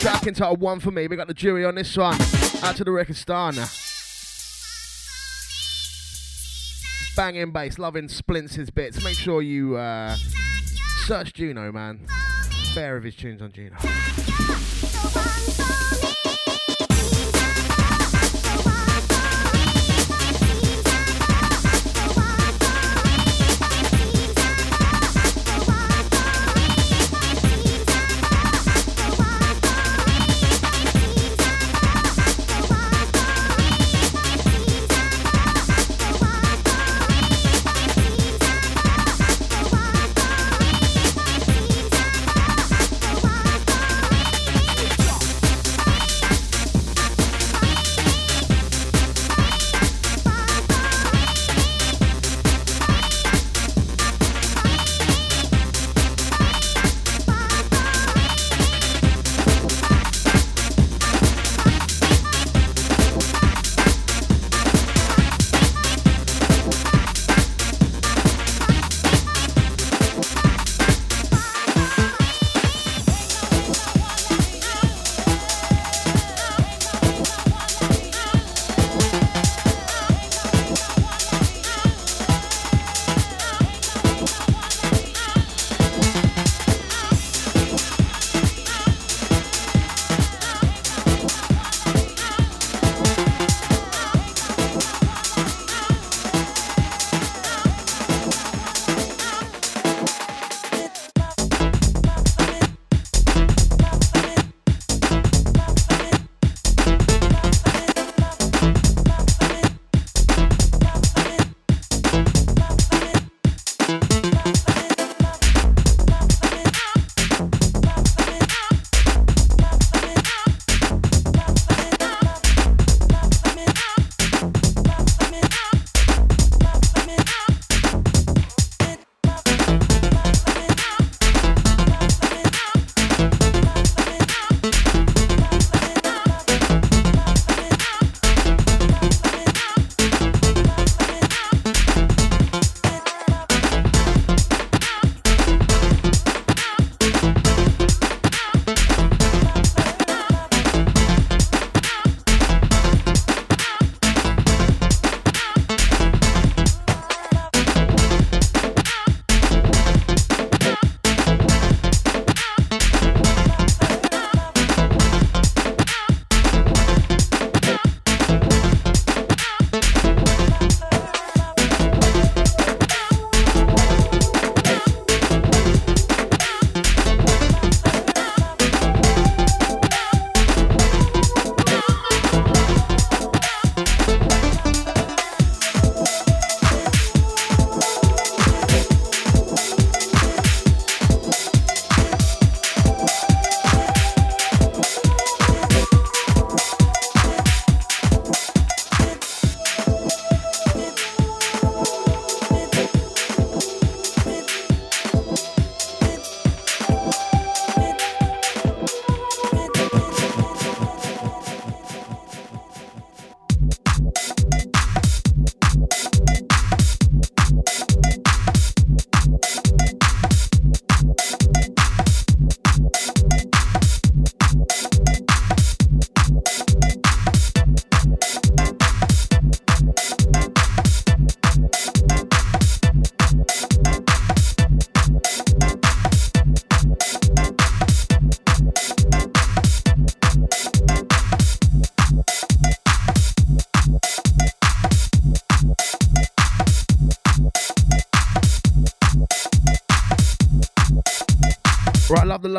Track 0.00 0.26
entitled 0.26 0.60
One 0.60 0.80
for 0.80 0.90
Me. 0.90 1.06
We 1.06 1.14
got 1.14 1.28
the 1.28 1.34
jury 1.34 1.64
on 1.64 1.76
this 1.76 1.96
one. 1.96 2.20
Out 2.64 2.74
to 2.78 2.82
the 2.82 2.90
record 2.90 3.14
star 3.14 3.52
now. 3.52 3.68
Banging 7.14 7.52
bass, 7.52 7.78
loving 7.78 8.08
Splints 8.08 8.56
his 8.56 8.70
bits. 8.70 9.04
Make 9.04 9.18
sure 9.18 9.40
you 9.40 9.76
uh, 9.76 10.16
search 11.04 11.32
Juno, 11.34 11.70
man. 11.70 12.08
Fair 12.74 12.96
of 12.96 13.04
his 13.04 13.14
tunes 13.14 13.40
on 13.40 13.52
Juno. 13.52 13.76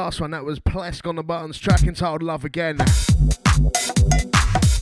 Last 0.07 0.21
one. 0.21 0.31
That 0.31 0.45
was 0.45 0.61
Plesk 0.61 1.05
on 1.05 1.17
the 1.17 1.23
buttons, 1.23 1.59
track 1.59 1.83
entitled 1.83 2.23
Love 2.23 2.45
Again. 2.45 2.77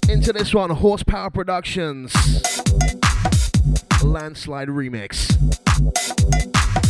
Into 0.07 0.31
this 0.31 0.53
one, 0.53 0.69
Horsepower 0.69 1.31
Productions. 1.31 2.13
Landslide 4.03 4.67
remix. 4.67 5.35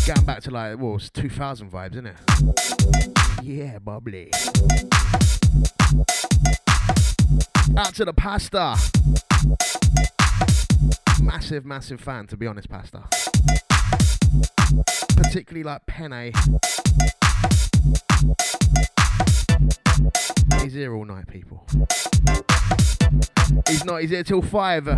Going 0.06 0.26
back 0.26 0.42
to 0.42 0.52
like, 0.52 0.78
well, 0.78 0.96
it's 0.96 1.10
2000 1.12 1.72
vibes, 1.72 1.94
isn't 1.94 2.08
it? 2.08 2.16
Yeah, 3.42 3.80
bubbly. 3.80 4.32
Out 7.78 7.96
to 7.96 8.04
the 8.04 8.14
pasta. 8.14 8.76
Massive, 11.24 11.66
massive 11.66 12.02
fan, 12.02 12.28
to 12.28 12.36
be 12.36 12.48
honest, 12.48 12.68
pasta. 12.68 13.02
Particularly 15.16 15.64
like 15.64 15.86
penne. 15.86 16.34
He's 20.66 20.74
here 20.74 20.96
all 20.96 21.06
night, 21.06 21.28
people. 21.28 21.64
He's 23.68 23.86
not, 23.86 24.02
he's 24.02 24.10
here 24.10 24.24
till 24.24 24.42
five. 24.42 24.88
Uh, 24.88 24.96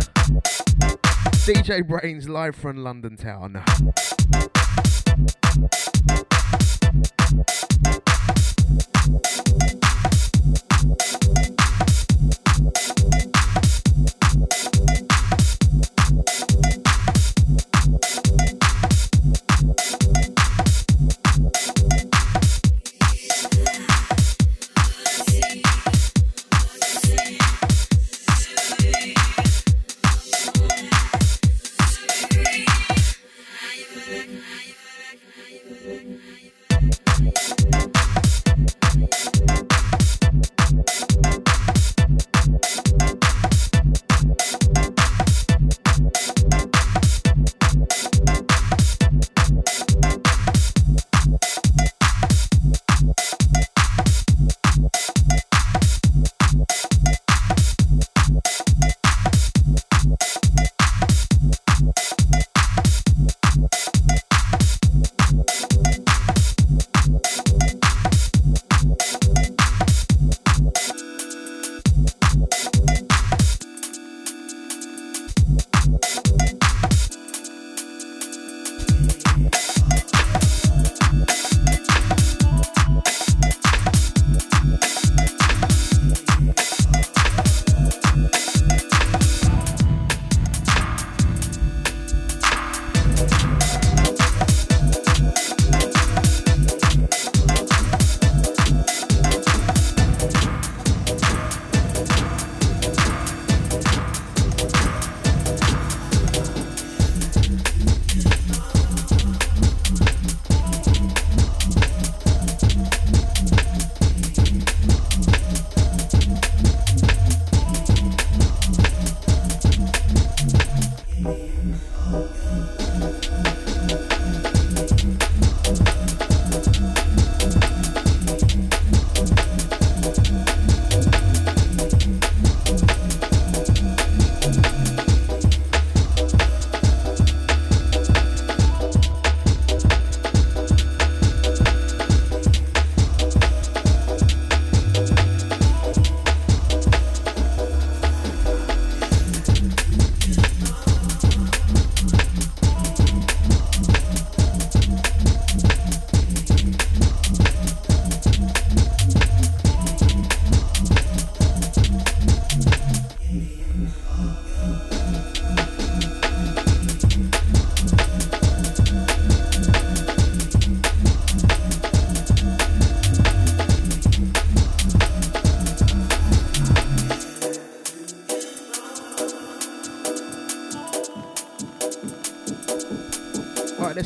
DJ 1.44 1.82
Brainz 1.82 2.26
live 2.26 2.56
from 2.56 2.78
London 2.78 3.18
Town. 3.18 3.62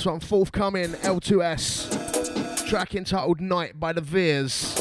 This 0.03 0.07
one 0.09 0.19
forthcoming 0.19 0.89
L2S 1.05 2.67
track 2.67 2.97
entitled 2.97 3.41
Night 3.41 3.79
by 3.79 3.93
the 3.93 4.01
Veers. 4.01 4.75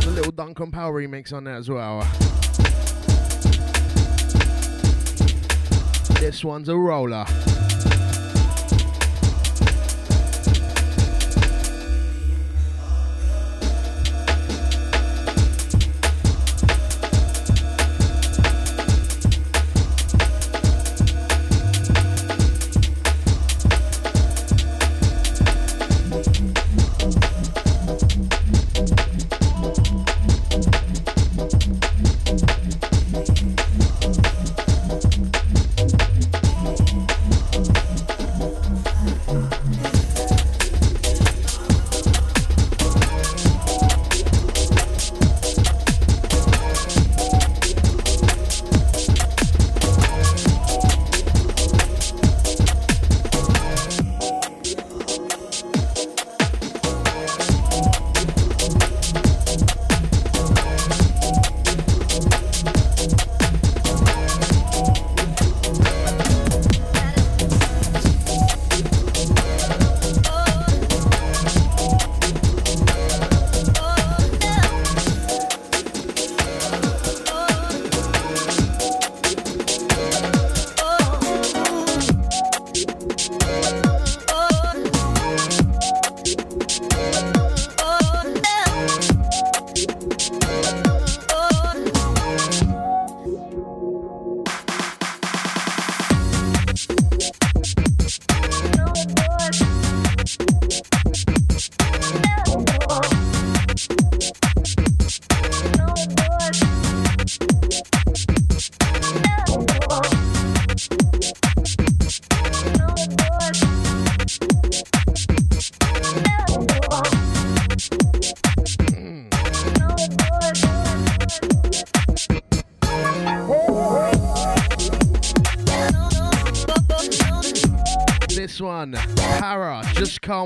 The 0.00 0.10
little 0.10 0.32
Duncan 0.32 0.72
Powell 0.72 0.92
remix 0.92 1.32
on 1.32 1.44
there 1.44 1.54
as 1.54 1.70
well. 1.70 2.00
This 6.18 6.44
one's 6.44 6.68
a 6.68 6.76
roller. 6.76 7.26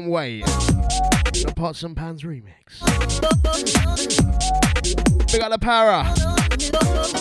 Can't 0.01 0.13
Wait. 0.13 0.47
The 0.47 1.53
Pots 1.55 1.83
and 1.83 1.95
Pans 1.95 2.23
remix. 2.23 2.81
We 5.31 5.39
got 5.39 5.51
the 5.51 5.59
para. 5.59 6.07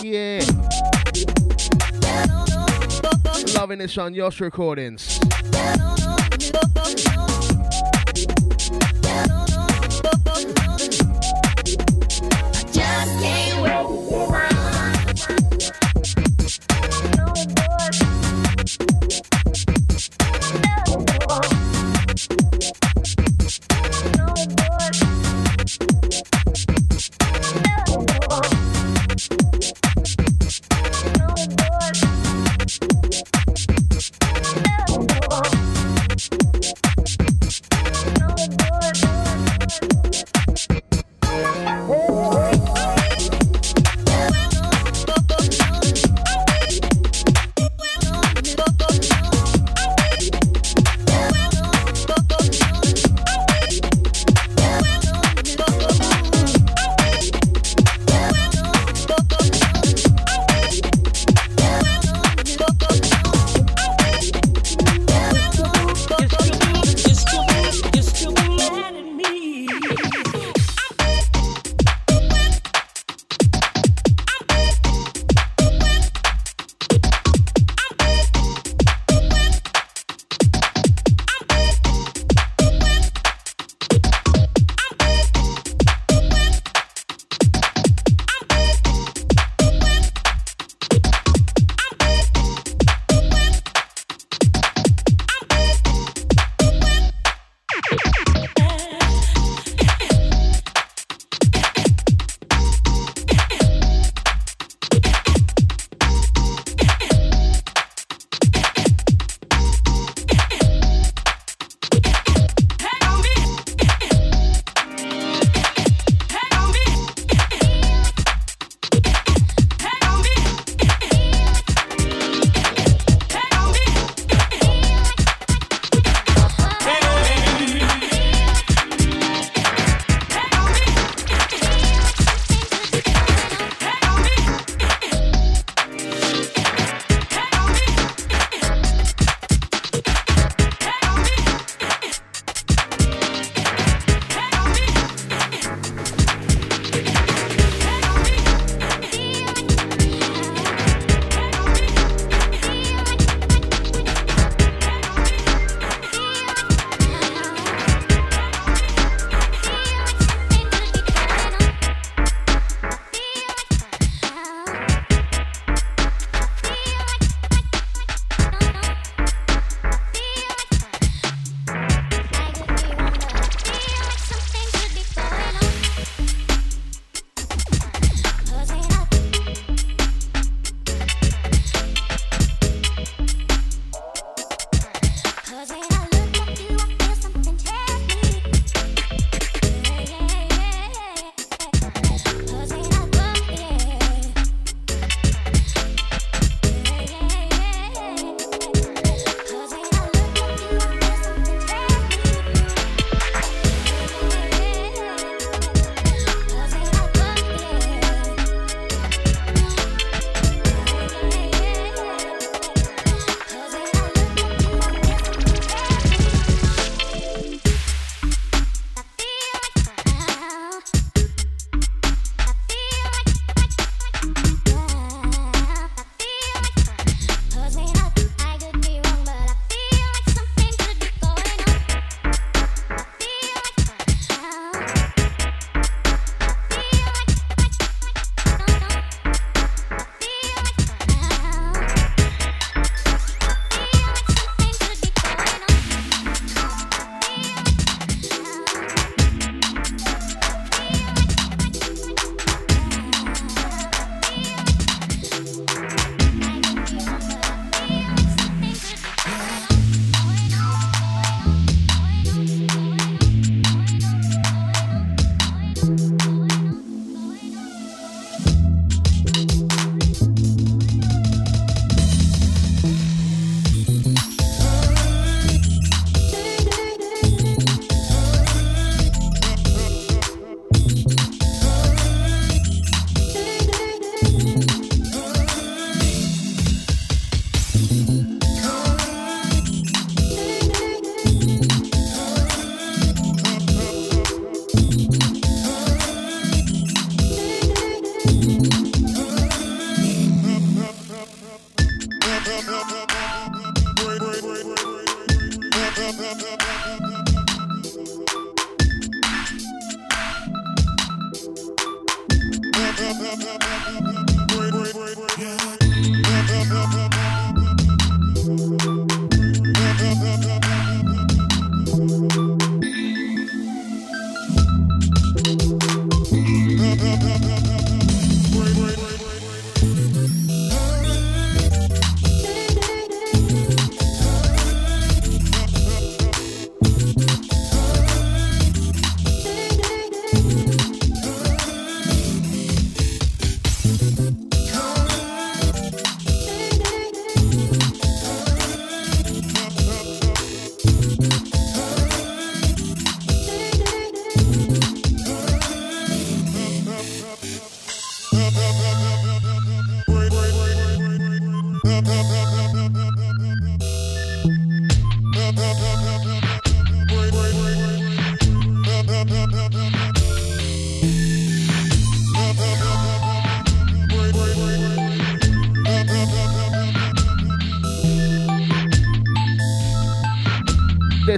Yeah. 0.02 0.40
Loving 3.58 3.80
this 3.80 3.98
on 3.98 4.14
Yosh 4.14 4.40
Recordings. 4.40 5.20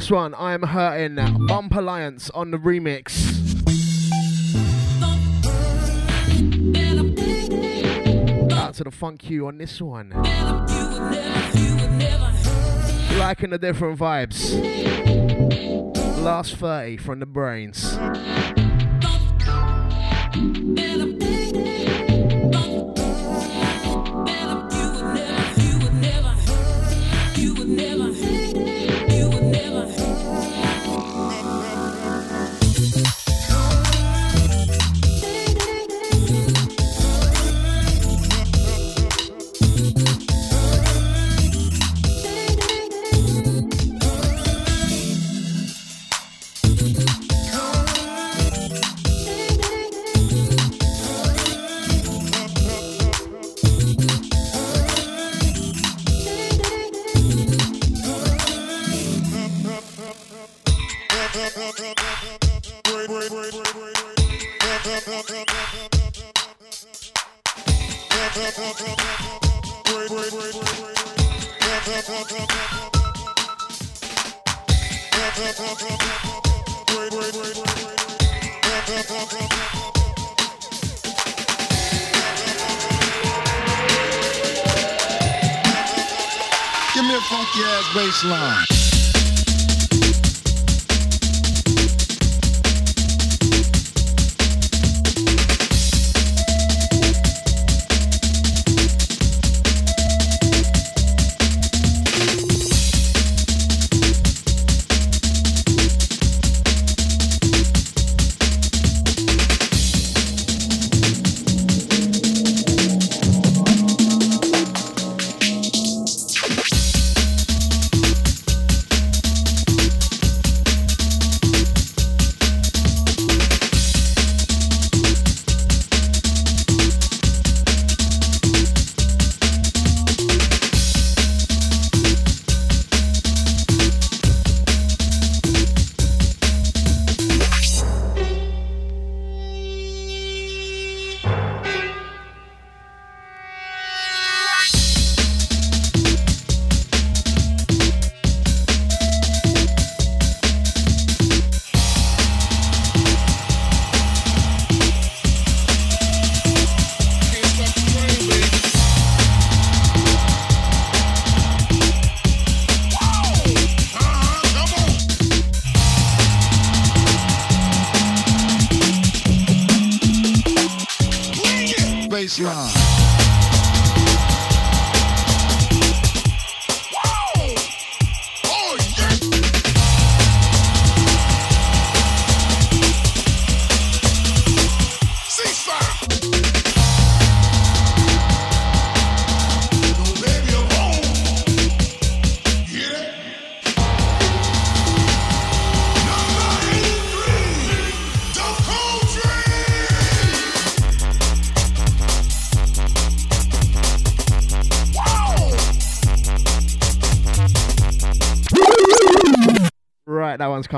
This 0.02 0.10
one, 0.10 0.34
I 0.34 0.52
am 0.52 0.64
hurting. 0.64 1.46
Bump 1.46 1.76
Alliance 1.76 2.28
on 2.30 2.50
the 2.50 2.56
remix. 2.56 3.30
Out 8.52 8.74
to 8.74 8.82
the 8.82 8.90
funk 8.90 9.30
you 9.30 9.46
on 9.46 9.58
this 9.58 9.80
one. 9.80 10.10
Liking 13.16 13.50
the 13.50 13.58
different 13.60 13.96
vibes. 13.96 14.50
Last 16.20 16.56
30 16.56 16.96
from 16.96 17.20
the 17.20 17.26
Brainz. 17.26 17.92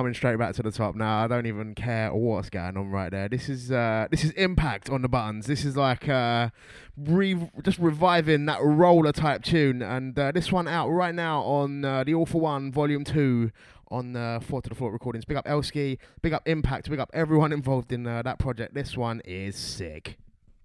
Coming 0.05 0.15
straight 0.15 0.39
back 0.39 0.55
to 0.57 0.63
the 0.63 0.71
top 0.71 0.97
now. 0.97 1.25
I 1.25 1.29
don't 1.29 1.47
even 1.47 1.75
care 1.75 2.13
what's 2.13 2.51
going 2.51 2.77
on 2.77 2.91
right 2.91 3.11
there. 3.11 3.27
This 3.27 3.49
is 3.49 3.73
uh, 3.73 4.07
this 4.11 4.23
is 4.23 4.33
impact 4.33 4.91
on 4.91 5.01
the 5.01 5.09
buttons. 5.09 5.47
This 5.47 5.65
is 5.65 5.79
like 5.79 6.11
uh, 6.11 6.51
re- 6.95 7.51
just 7.63 7.79
reviving 7.79 8.45
that 8.45 8.59
roller 8.61 9.13
type 9.13 9.43
tune, 9.43 9.81
and 9.81 10.19
uh, 10.19 10.31
this 10.31 10.53
one 10.53 10.69
out 10.69 10.91
right 10.91 11.15
now 11.15 11.41
on 11.41 11.87
uh, 11.87 12.05
the 12.05 12.13
All 12.13 12.27
for 12.27 12.39
One 12.39 12.71
Volume 12.71 13.03
Two 13.03 13.51
on 13.91 14.15
uh, 14.15 14.41
Four 14.41 14.61
to 14.61 14.69
the 14.69 14.75
Floor 14.75 14.93
recordings. 14.93 15.25
Big 15.25 15.39
up 15.39 15.47
Elsky, 15.47 15.97
big 16.21 16.35
up 16.35 16.47
Impact, 16.47 16.91
big 16.91 17.01
up 17.01 17.11
everyone 17.15 17.51
involved 17.51 17.91
in 17.91 18.07
uh, 18.07 18.21
that 18.21 18.39
project. 18.39 18.75
This 18.75 18.99
one 18.99 19.23
is 19.25 19.57
sick. 19.57 20.19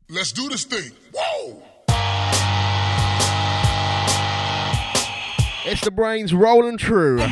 Let's 0.09 0.33
do 0.33 0.49
this 0.49 0.65
thing. 0.65 0.91
Whoa! 1.15 1.63
It's 5.65 5.79
the 5.79 5.91
Brainz 5.91 6.37
rolling 6.37 6.77
true. 6.77 7.25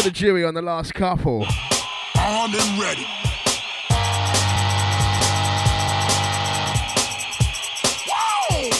Locked 0.00 0.06
and 0.06 0.06
loaded. 0.06 0.06
Out 0.06 0.06
to 0.06 0.08
the 0.08 0.10
Dewey 0.18 0.44
on 0.44 0.54
the 0.54 0.62
last 0.62 0.94
couple. 0.94 1.44
On 2.18 2.54
and 2.54 2.80
ready. 2.80 3.06
Whoa! 8.08 8.70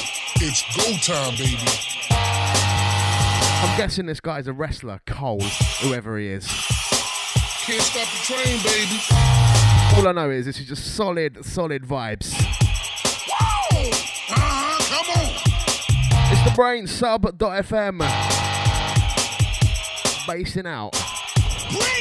It's 0.41 0.63
go 0.77 0.97
time, 1.13 1.37
baby. 1.37 1.59
I'm 3.63 3.77
guessing 3.77 4.07
this 4.07 4.21
guy's 4.21 4.47
a 4.47 4.55
wrestler, 4.55 5.01
Cole, 5.07 5.43
whoever 5.83 6.19
he 6.19 6.29
is. 6.29 6.47
Can't 6.47 7.83
stop 7.83 8.09
the 8.09 8.21
train, 8.25 8.63
baby. 8.63 8.99
All 9.97 10.09
I 10.09 10.13
know 10.13 10.31
is 10.31 10.47
this 10.47 10.59
is 10.59 10.67
just 10.69 10.95
solid, 10.95 11.45
solid 11.45 11.83
vibes. 11.83 12.33
Uh-huh, 14.33 14.79
come 14.89 15.11
on. 15.21 15.29
It's 16.33 16.45
the 16.45 16.55
brain 16.57 16.87
sub.fm. 16.87 17.99
Basing 20.27 20.67
out. 20.67 21.10
Bring 21.71 22.00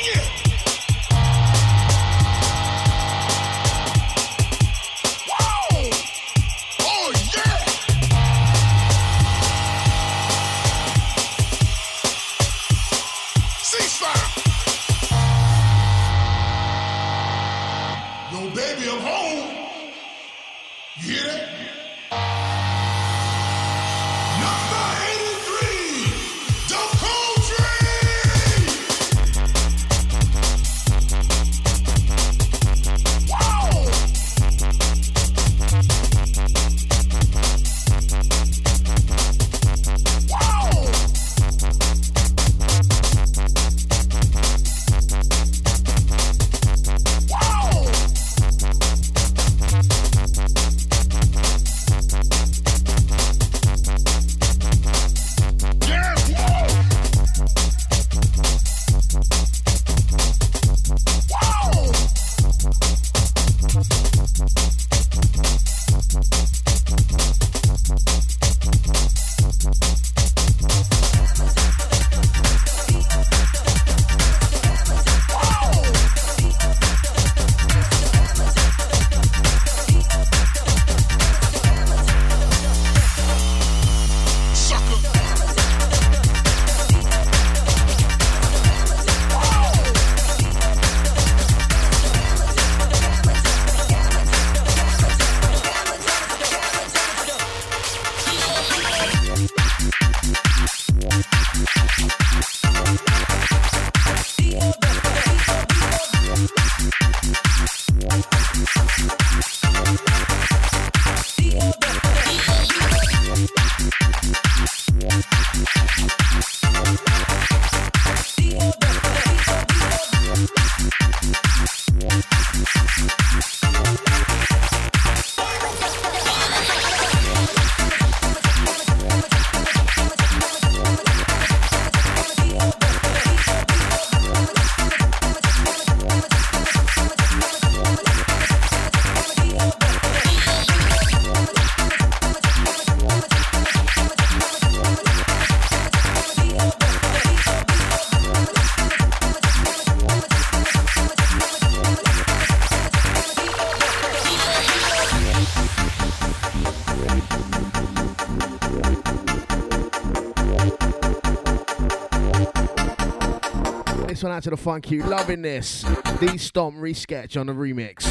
out 164.40 164.44
to 164.44 164.50
the 164.52 164.58
funk 164.58 164.90
you. 164.90 165.04
Loving 165.04 165.42
this. 165.42 165.82
The 165.82 166.38
Stomp 166.38 166.78
resketch 166.78 167.38
on 167.38 167.48
the 167.48 167.54
remix. 167.54 168.08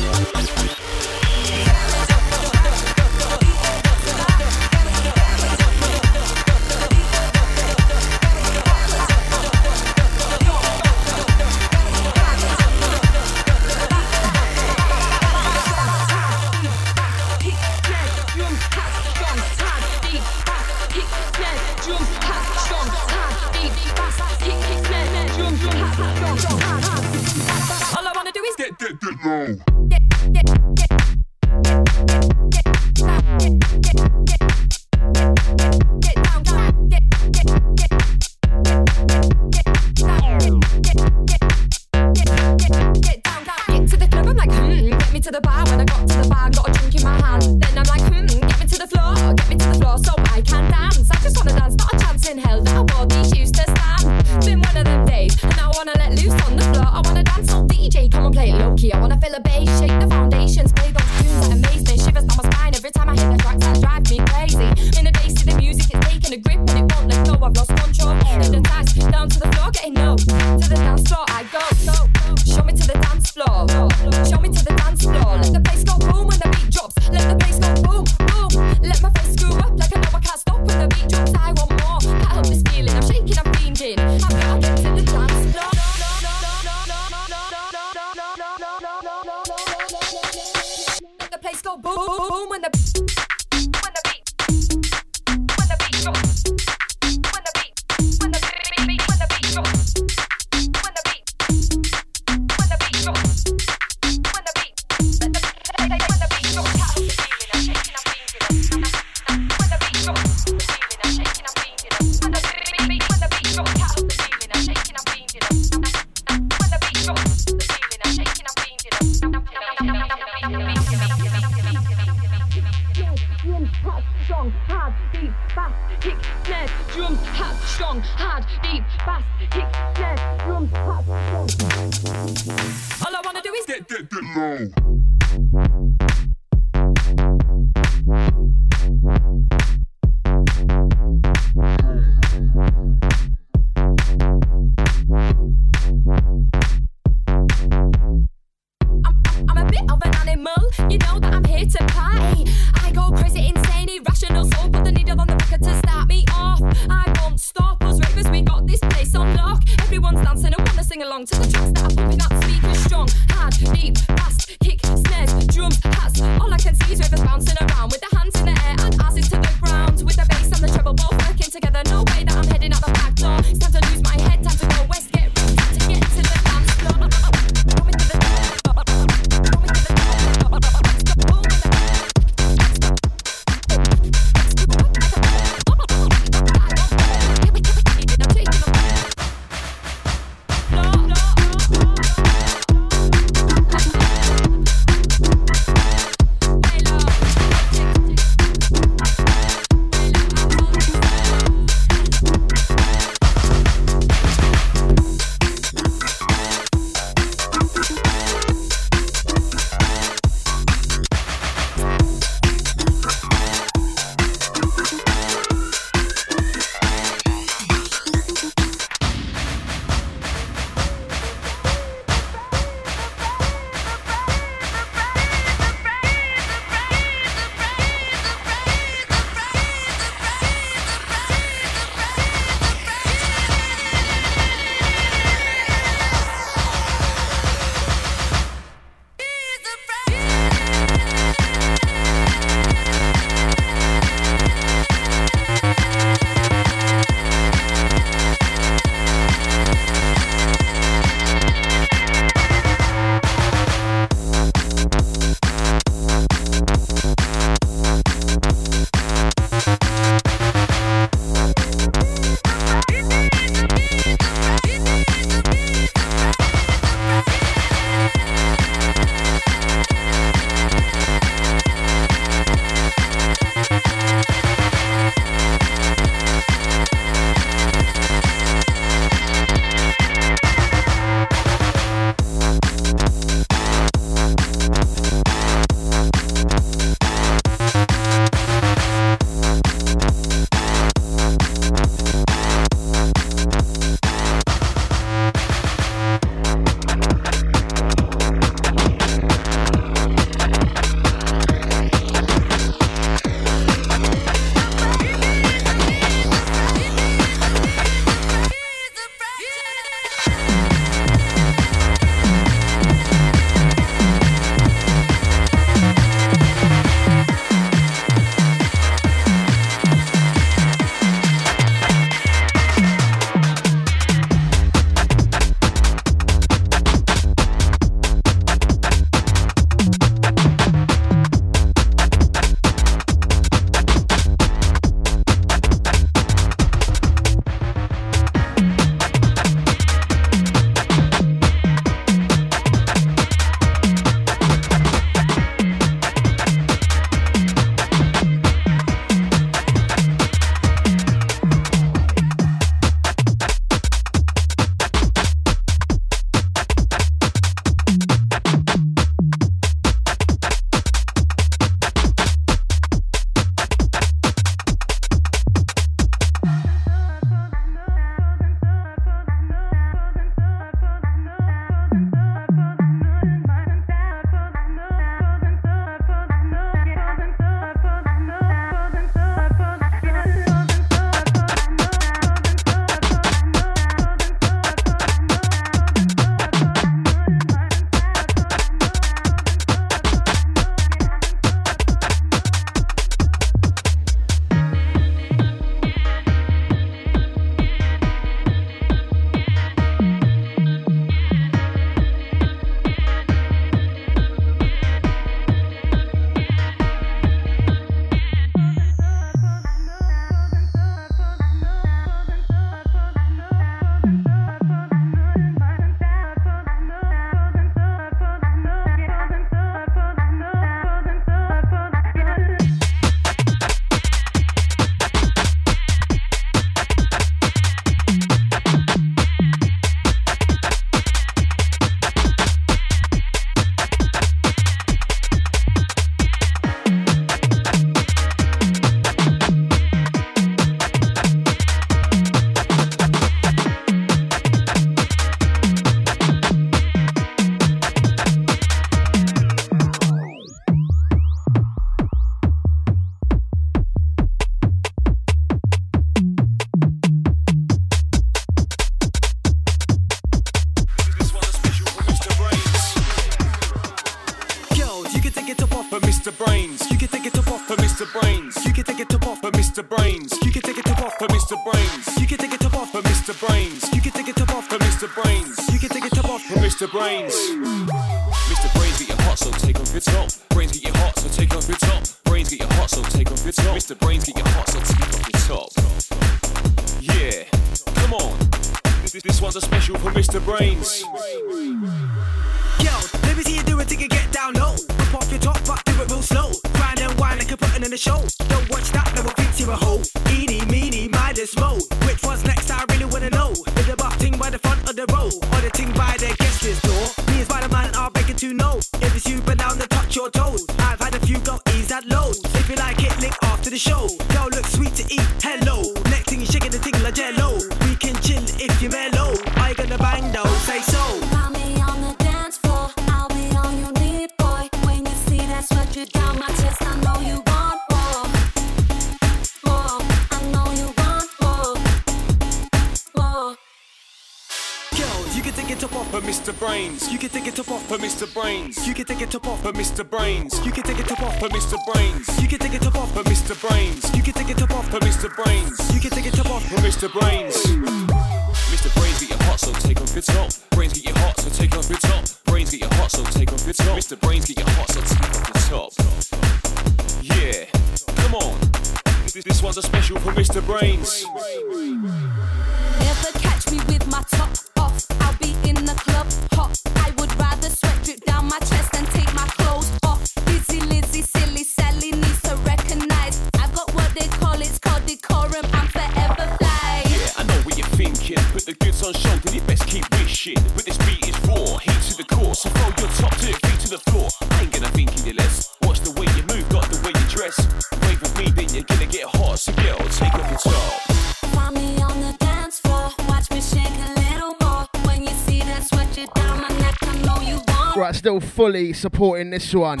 Right, 597.96 598.12
still 598.12 598.40
fully 598.40 598.92
supporting 598.92 599.50
this 599.50 599.72
one. 599.72 600.00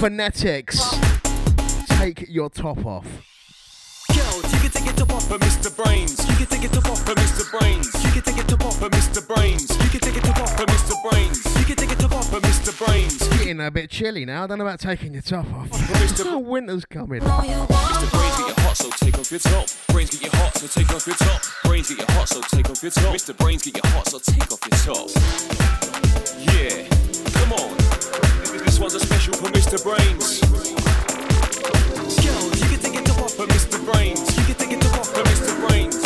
Phonetics. 0.00 0.82
Take 1.86 2.26
your 2.28 2.50
top 2.50 2.84
off 2.84 3.29
to 5.00 5.06
Popper, 5.06 5.38
Mr. 5.38 5.70
Brainz. 5.70 6.28
You 6.28 6.36
can 6.36 6.46
take 6.46 6.64
it 6.64 6.72
to 6.72 6.80
Popper, 6.82 7.14
Mr. 7.14 7.44
Brainz. 7.50 7.88
You 8.04 8.12
can 8.12 8.22
take 8.22 8.36
it 8.36 8.48
to 8.48 8.56
Popper, 8.58 8.90
Mr. 8.90 9.22
Brainz. 9.26 9.70
You 9.82 9.88
can 9.88 10.00
take 10.00 10.16
it 10.16 10.24
to 10.24 10.32
Popper, 10.32 10.66
Mr. 10.66 10.92
Brainz. 11.02 11.58
You 11.58 11.64
can 11.64 11.76
take 11.76 11.92
it 11.92 11.98
to 12.00 12.08
Popper, 12.08 12.40
Mr. 12.40 12.70
Brainz. 12.76 13.16
It's 13.16 13.38
getting 13.38 13.60
a 13.62 13.70
bit 13.70 13.88
chilly 13.88 14.26
now. 14.26 14.44
I 14.44 14.46
don't 14.46 14.58
know 14.58 14.66
about 14.66 14.78
taking 14.80 15.14
your 15.14 15.22
top 15.22 15.46
off. 15.54 15.70
Mr. 15.70 16.44
winter's 16.44 16.84
coming. 16.84 17.20
Mr. 17.22 17.66
Brainz 18.10 18.36
get 18.36 18.48
your 18.48 18.60
hot, 18.60 18.76
so 18.76 18.90
take 18.90 19.18
off 19.18 19.30
your 19.30 19.40
top. 19.40 19.66
Brainz 19.88 20.10
get 20.10 20.20
your 20.20 20.36
hot, 20.36 20.58
so 20.58 20.66
take 20.66 20.90
off 20.90 21.06
your 21.06 21.16
top. 21.16 21.40
Brainz 21.64 21.88
get 21.88 21.98
your 21.98 22.10
hot, 22.10 22.28
so 22.28 22.40
take 22.42 22.68
off 22.68 22.82
your 22.82 22.92
top. 22.92 23.14
Mr. 23.14 23.34
Brainz 23.34 23.64
get 23.64 23.76
your 23.76 23.92
hot, 23.92 24.06
so 24.06 24.18
take 24.18 24.52
off 24.52 24.60
your 24.68 24.80
top. 24.84 25.08
Yeah, 26.44 26.84
come 27.40 27.52
on. 27.54 27.76
This 28.66 28.78
one's 28.78 28.94
a 28.94 29.00
special 29.00 29.32
for 29.32 29.48
Mr. 29.48 29.78
Brainz. 29.80 30.42
Yo, 32.22 32.34
you 32.60 32.68
can 32.68 32.80
take 32.80 33.00
it 33.00 33.06
to 33.06 33.14
Popper, 33.14 33.46
Mr. 33.48 33.78
Brainz. 33.86 34.36
You 34.36 34.44
can 34.44 34.54
take 34.56 34.72
it 34.72 34.80
to 34.82 34.89
Mr. 35.12 35.54
Brainz. 35.60 36.00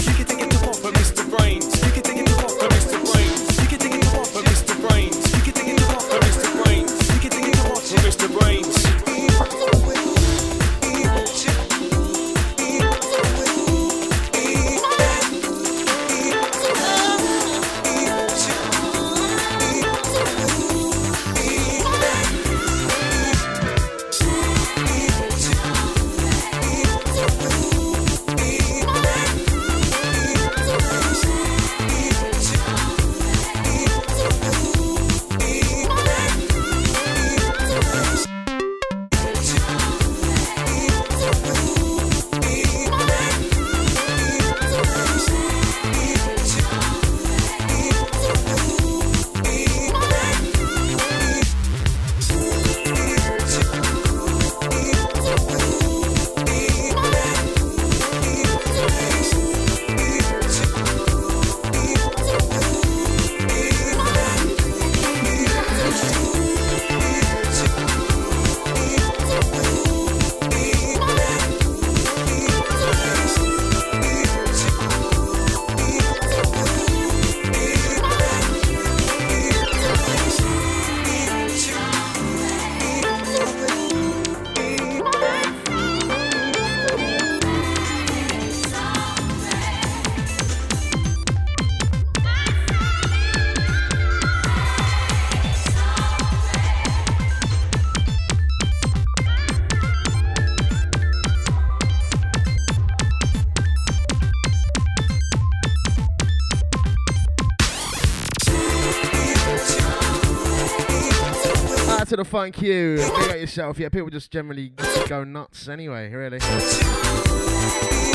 thank 112.44 112.60
you. 112.60 112.98
Yourself. 113.40 113.78
Yeah, 113.78 113.88
people 113.88 114.10
just 114.10 114.30
generally 114.30 114.72
go 115.08 115.24
nuts 115.24 115.66
anyway, 115.66 116.12
really. 116.12 116.38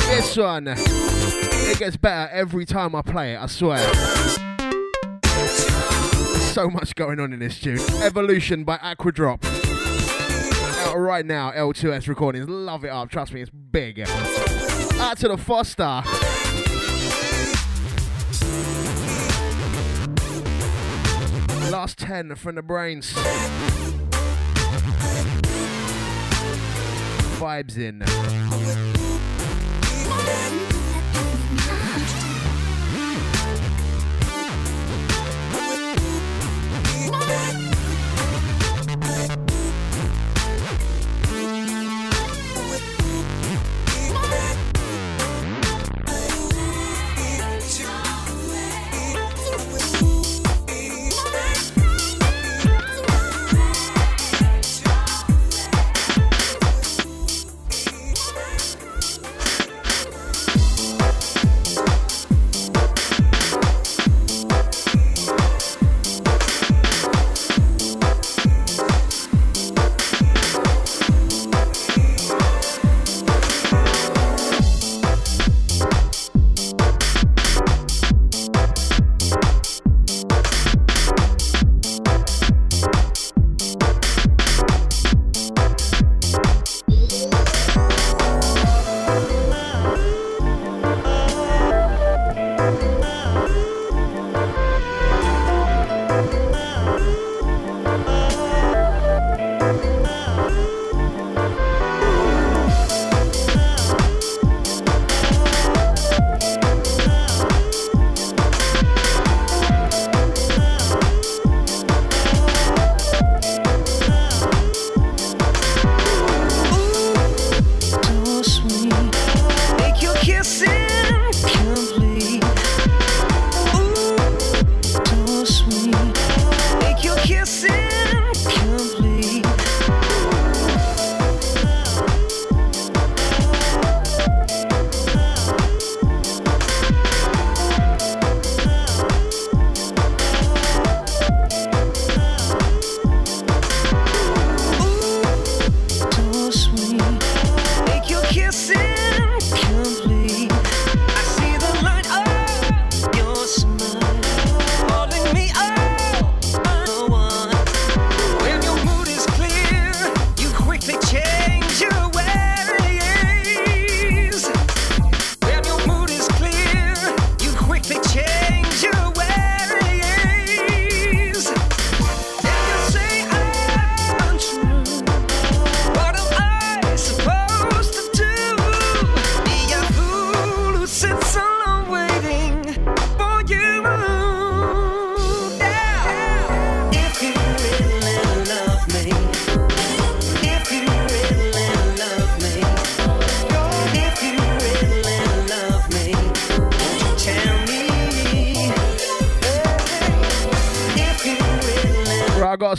This 0.05 0.37
one, 0.37 0.67
it 0.67 1.79
gets 1.79 1.97
better 1.97 2.31
every 2.31 2.65
time 2.65 2.93
I 2.93 3.01
play 3.01 3.33
it, 3.33 3.39
I 3.39 3.47
swear. 3.47 3.79
So 6.53 6.69
much 6.69 6.93
going 6.93 7.19
on 7.19 7.33
in 7.33 7.39
this 7.39 7.59
tune. 7.59 7.79
Evolution 8.03 8.63
by 8.63 8.77
Aquadrop. 8.77 9.43
Out 10.85 10.97
right 10.97 11.25
now, 11.25 11.51
L2S 11.51 12.07
recordings. 12.07 12.47
Love 12.47 12.85
it 12.85 12.89
up, 12.89 13.09
trust 13.09 13.33
me, 13.33 13.41
it's 13.41 13.49
big. 13.49 13.99
Out 14.01 15.17
to 15.17 15.27
the 15.27 15.37
Foster. 15.37 16.03
Last 21.71 21.97
10 21.99 22.35
from 22.35 22.55
the 22.55 22.61
Brainz. 22.63 23.15
vibes 27.39 27.77
in. 27.77 28.98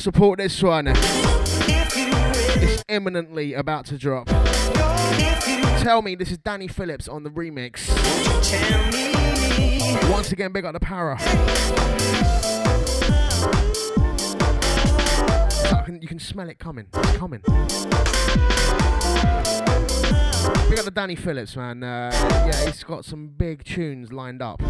support 0.01 0.39
this 0.39 0.63
one. 0.63 0.87
It's 0.89 2.83
eminently 2.89 3.55
about 3.55 3.85
to 3.87 3.99
drop. 3.99 4.27
Tell 5.81 6.01
me, 6.03 6.15
this 6.15 6.31
is 6.31 6.39
Danny 6.39 6.69
Phillips 6.69 7.07
on 7.07 7.23
the 7.23 7.31
remix. 7.31 7.89
Once 10.11 10.33
again, 10.33 10.53
big 10.53 10.65
up 10.65 10.73
the 10.73 10.81
power. 10.81 11.19
you 16.01 16.09
can 16.09 16.19
smell 16.19 16.49
it 16.49 16.59
coming. 16.59 16.87
It's 16.95 17.17
Coming. 17.19 17.43
We 20.71 20.77
got 20.77 20.85
the 20.85 20.93
Danny 20.95 21.17
Phillips, 21.17 21.57
man. 21.57 21.83
Uh, 21.83 22.11
yeah, 22.47 22.65
he's 22.65 22.83
got 22.85 23.05
some 23.05 23.29
big 23.29 23.65
tunes 23.65 24.13
lined 24.13 24.41
up 24.41 24.63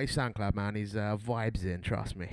out 0.00 0.08
SoundCloud, 0.08 0.54
man. 0.54 0.74
His 0.74 0.96
uh, 0.96 1.16
vibes 1.16 1.64
in, 1.64 1.80
trust 1.82 2.16
me. 2.16 2.28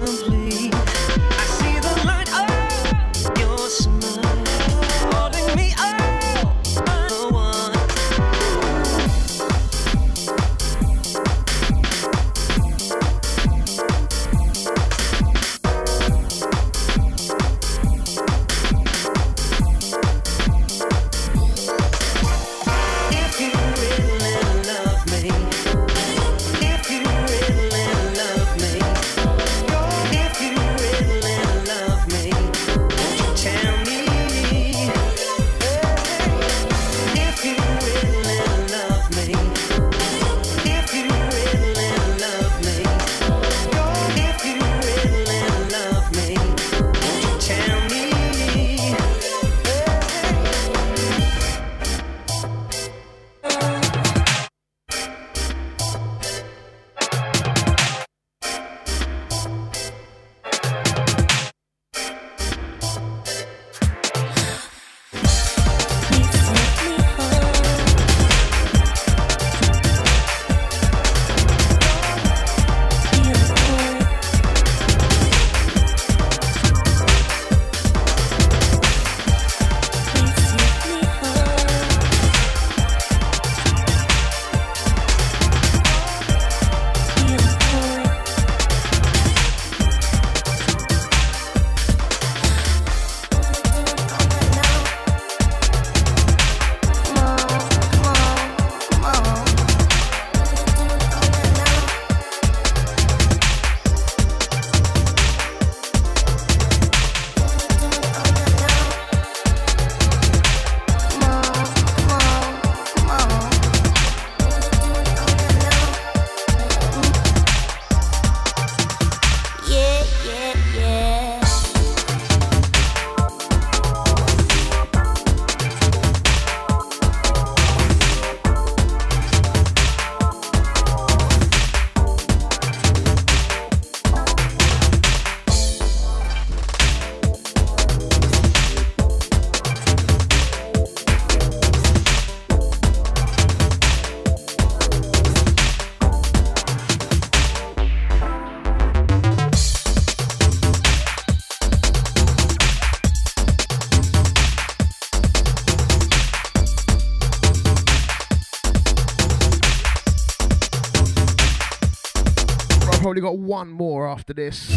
Only 163.18 163.30
got 163.32 163.40
one 163.40 163.72
more 163.72 164.08
after 164.08 164.32
this. 164.32 164.70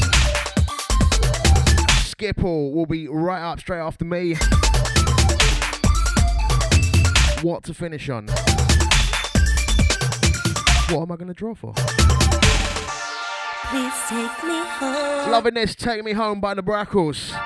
Skipple 2.08 2.72
will 2.72 2.86
be 2.86 3.06
right 3.06 3.42
up 3.42 3.60
straight 3.60 3.80
after 3.80 4.06
me. 4.06 4.34
What 7.42 7.64
to 7.64 7.74
finish 7.74 8.08
on? 8.08 8.28
What 10.88 11.02
am 11.02 11.12
I 11.12 11.16
going 11.16 11.28
to 11.28 11.34
draw 11.34 11.54
for? 11.54 11.74
Please 13.66 13.92
take 14.08 14.44
me 14.44 14.62
home. 14.64 15.30
Loving 15.30 15.54
this, 15.54 15.74
Take 15.74 16.02
Me 16.02 16.12
Home 16.12 16.40
by 16.40 16.54
the 16.54 16.62
Brackles. 16.62 17.38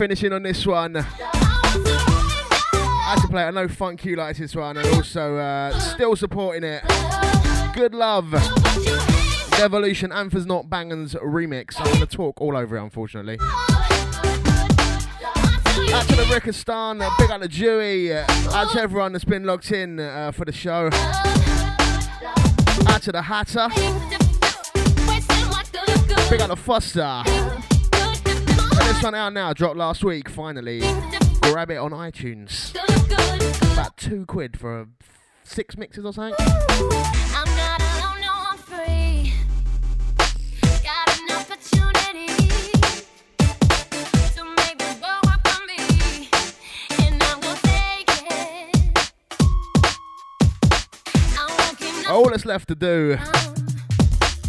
Finishing 0.00 0.32
on 0.32 0.42
this 0.42 0.66
one. 0.66 0.96
I 0.96 1.02
had 3.04 3.20
to 3.20 3.28
play. 3.28 3.44
I 3.44 3.50
know 3.50 3.68
Funk 3.68 4.02
you 4.06 4.16
likes 4.16 4.38
this 4.38 4.56
one, 4.56 4.78
and 4.78 4.86
also 4.94 5.36
uh, 5.36 5.78
still 5.78 6.16
supporting 6.16 6.64
it. 6.64 6.82
Good 7.74 7.92
love. 7.92 8.30
Devolution 9.58 10.10
Anthers 10.10 10.46
Not 10.46 10.70
Bangans 10.70 11.14
remix. 11.16 11.74
I'm 11.76 11.84
going 11.84 11.98
to 11.98 12.06
talk 12.06 12.40
all 12.40 12.56
over 12.56 12.78
it, 12.78 12.82
unfortunately. 12.82 13.36
Out 13.42 13.52
to 16.08 16.16
the 16.16 16.24
Rickistan, 16.30 17.06
big 17.18 17.30
out 17.30 17.42
to 17.42 17.48
Dewey, 17.48 18.14
uh, 18.14 18.24
out 18.52 18.70
to 18.72 18.80
everyone 18.80 19.12
that's 19.12 19.26
been 19.26 19.44
locked 19.44 19.70
in 19.70 20.00
uh, 20.00 20.32
for 20.32 20.46
the 20.46 20.52
show. 20.52 20.88
Out 22.88 23.02
to 23.02 23.12
the 23.12 23.20
Hatter, 23.20 23.68
big 26.30 26.40
out 26.40 26.46
to 26.46 26.56
Foster. 26.56 27.69
And 28.80 28.88
this 28.88 29.02
one 29.02 29.14
out 29.14 29.34
now, 29.34 29.52
dropped 29.52 29.76
last 29.76 30.02
week, 30.02 30.28
finally. 30.30 30.80
Grab 31.42 31.70
it 31.70 31.76
on 31.76 31.90
iTunes. 31.90 32.74
About 33.74 33.96
two 33.98 34.24
quid 34.24 34.58
for 34.58 34.88
six 35.44 35.76
mixes 35.76 36.06
or 36.06 36.12
something. 36.14 36.34
I'm 36.38 37.56
not 37.56 37.80
alone, 37.80 38.20
no, 38.22 38.32
I'm 38.32 38.56
free. 38.58 39.34
Got 40.82 41.20
an 41.20 41.30
opportunity 41.36 42.26
to 44.34 44.44
make 44.56 44.78
this 44.78 45.00
world 45.00 45.24
work 45.26 45.46
for 45.46 45.60
me, 45.66 46.28
and 47.00 47.22
I'm 47.22 47.40
gonna 47.40 47.58
take 47.62 48.08
it. 48.30 48.76
I 51.38 51.46
won't 51.48 51.78
keep 51.78 51.94
no 52.04 52.14
All 52.14 52.30
that's 52.30 52.46
left 52.46 52.68
to 52.68 52.74
do, 52.74 53.18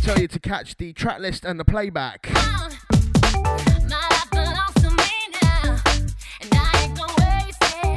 tell 0.04 0.20
you 0.20 0.28
to 0.30 0.40
catch 0.40 0.78
the 0.78 0.94
track 0.94 1.20
list 1.20 1.44
and 1.44 1.60
the 1.60 1.66
playback. 1.66 2.30
Uh-huh. 2.34 2.70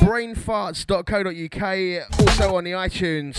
Brainfarts.co.uk, 0.05 2.21
also 2.21 2.57
on 2.57 2.65
the 2.65 2.73
iTunes. 2.73 3.37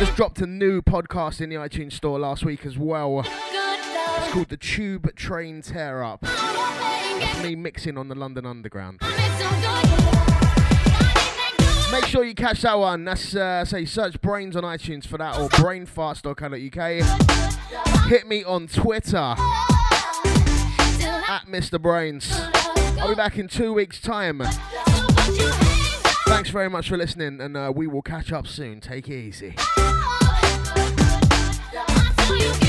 Just 0.00 0.16
dropped 0.16 0.40
a 0.40 0.48
new 0.48 0.82
podcast 0.82 1.40
in 1.40 1.48
the 1.48 1.54
iTunes 1.54 1.92
store 1.92 2.18
last 2.18 2.44
week 2.44 2.66
as 2.66 2.76
well. 2.76 3.20
It's 3.24 4.32
called 4.32 4.48
The 4.48 4.56
Tube 4.56 5.14
Train 5.14 5.62
Tear 5.62 6.02
Up. 6.02 6.22
That's 6.22 7.40
me 7.44 7.54
mixing 7.54 7.96
on 7.96 8.08
the 8.08 8.16
London 8.16 8.44
Underground. 8.44 8.98
Make 11.92 12.06
sure 12.06 12.24
you 12.24 12.34
catch 12.34 12.62
that 12.62 12.76
one. 12.76 13.04
That's 13.04 13.36
uh, 13.36 13.64
say 13.64 13.84
search 13.84 14.20
Brainz 14.20 14.56
on 14.56 14.64
iTunes 14.64 15.06
for 15.06 15.18
that 15.18 15.38
or 15.38 15.48
brainfarts.co.uk. 15.50 18.06
Hit 18.08 18.26
me 18.26 18.42
on 18.42 18.66
Twitter 18.66 19.16
at 19.16 19.36
Mr. 21.46 21.78
Brainz. 21.78 22.32
I'll 22.98 23.10
be 23.10 23.14
back 23.14 23.38
in 23.38 23.46
two 23.46 23.72
weeks' 23.72 24.00
time. 24.00 24.42
Thanks 26.26 26.50
very 26.50 26.70
much 26.70 26.88
for 26.88 26.96
listening, 26.96 27.40
and 27.40 27.56
uh, 27.56 27.72
we 27.74 27.86
will 27.86 28.02
catch 28.02 28.32
up 28.32 28.46
soon. 28.46 28.80
Take 28.80 29.08
it 29.08 29.14
easy. 29.14 29.54
you 32.38 32.59